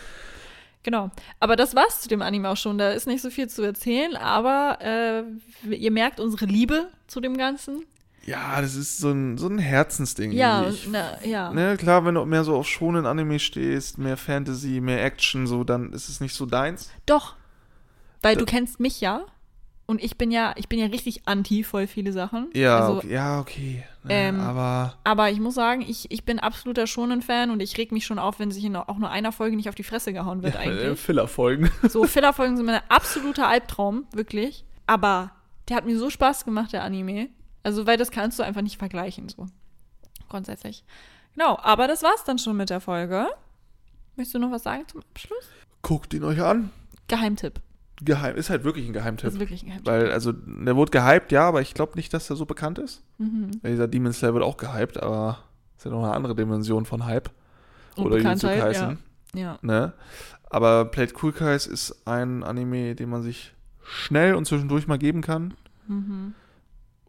[0.83, 1.11] genau.
[1.41, 2.79] Aber das war's zu dem Anime auch schon.
[2.79, 7.37] Da ist nicht so viel zu erzählen, aber äh, ihr merkt unsere Liebe zu dem
[7.37, 7.85] Ganzen.
[8.25, 10.33] Ja, das ist so ein, so ein Herzensding.
[10.33, 10.69] Ja.
[10.69, 11.53] Ich, na, ja.
[11.53, 15.65] ne, klar, wenn du mehr so auf schonen Anime stehst, mehr Fantasy, mehr Action, so,
[15.65, 16.91] dann ist es nicht so deins.
[17.07, 17.35] Doch.
[18.23, 19.25] Weil Da- du kennst mich ja.
[19.85, 22.49] Und ich bin ja, ich bin ja richtig anti voll viele Sachen.
[22.55, 23.85] Ja, Also, okay, ja, okay.
[24.05, 27.91] Ne, ähm, aber Aber ich muss sagen, ich, ich bin absoluter Shonen-Fan und ich reg
[27.93, 30.43] mich schon auf, wenn sich in auch nur einer Folge nicht auf die Fresse gehauen
[30.45, 30.85] wird ja, eigentlich.
[30.93, 31.71] äh, Filler-Folgen.
[31.89, 34.65] So, Filler-Folgen sind mein absoluter Albtraum, wirklich.
[34.87, 35.33] Aber
[35.69, 37.29] der hat mir so Spaß gemacht, der Anime.
[37.63, 39.47] Also, weil das kannst du einfach nicht vergleichen, so.
[40.29, 40.85] Grundsätzlich.
[41.35, 43.29] Genau, aber das war's dann schon mit der Folge.
[44.17, 45.49] Möchtest du noch was sagen zum Abschluss?
[45.83, 46.71] Guckt ihn euch an.
[47.09, 47.61] Geheimtipp.
[48.05, 49.29] Geheim, ist halt wirklich ein Geheimtipp.
[49.29, 49.87] ist wirklich ein Geheimtipp.
[49.87, 53.03] Weil, also, der wurde gehypt, ja, aber ich glaube nicht, dass der so bekannt ist.
[53.19, 53.51] mhm.
[53.65, 55.39] Dieser Demon Slayer wird auch gehypt, aber
[55.77, 57.31] ist ja noch eine andere Dimension von Hype.
[57.97, 58.99] Oder Jujutsu Kaisen.
[59.35, 59.41] ja.
[59.41, 59.59] ja.
[59.63, 59.93] Ne?
[60.51, 65.23] Aber Played Cool Guys ist ein Anime, den man sich schnell und zwischendurch mal geben
[65.23, 65.55] kann.
[65.87, 66.35] Mhm.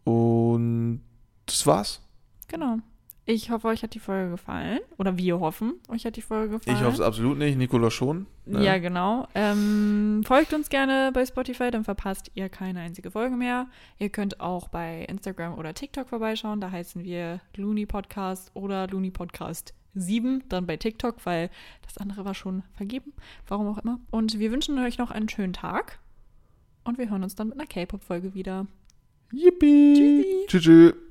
[0.04, 1.02] Und
[1.46, 2.00] das war's.
[2.48, 2.78] Genau.
[3.26, 4.80] Ich hoffe, euch hat die Folge gefallen.
[4.98, 6.76] Oder wir hoffen, euch hat die Folge gefallen.
[6.76, 7.56] Ich hoffe es absolut nicht.
[7.56, 8.26] Nikola schon.
[8.44, 8.62] Ne?
[8.62, 9.26] Ja, genau.
[9.34, 13.66] Ähm, folgt uns gerne bei Spotify, dann verpasst ihr keine einzige Folge mehr.
[13.98, 16.60] Ihr könnt auch bei Instagram oder TikTok vorbeischauen.
[16.60, 21.48] Da heißen wir Looney Podcast oder Looney Podcast 7, dann bei TikTok, weil
[21.82, 23.14] das andere war schon vergeben.
[23.48, 24.00] Warum auch immer.
[24.10, 25.98] Und wir wünschen euch noch einen schönen Tag.
[26.84, 28.66] Und wir hören uns dann mit einer K-Pop-Folge wieder.
[29.34, 30.46] Yippie.
[30.46, 30.60] Tschüssi.
[30.60, 31.03] Tschüss.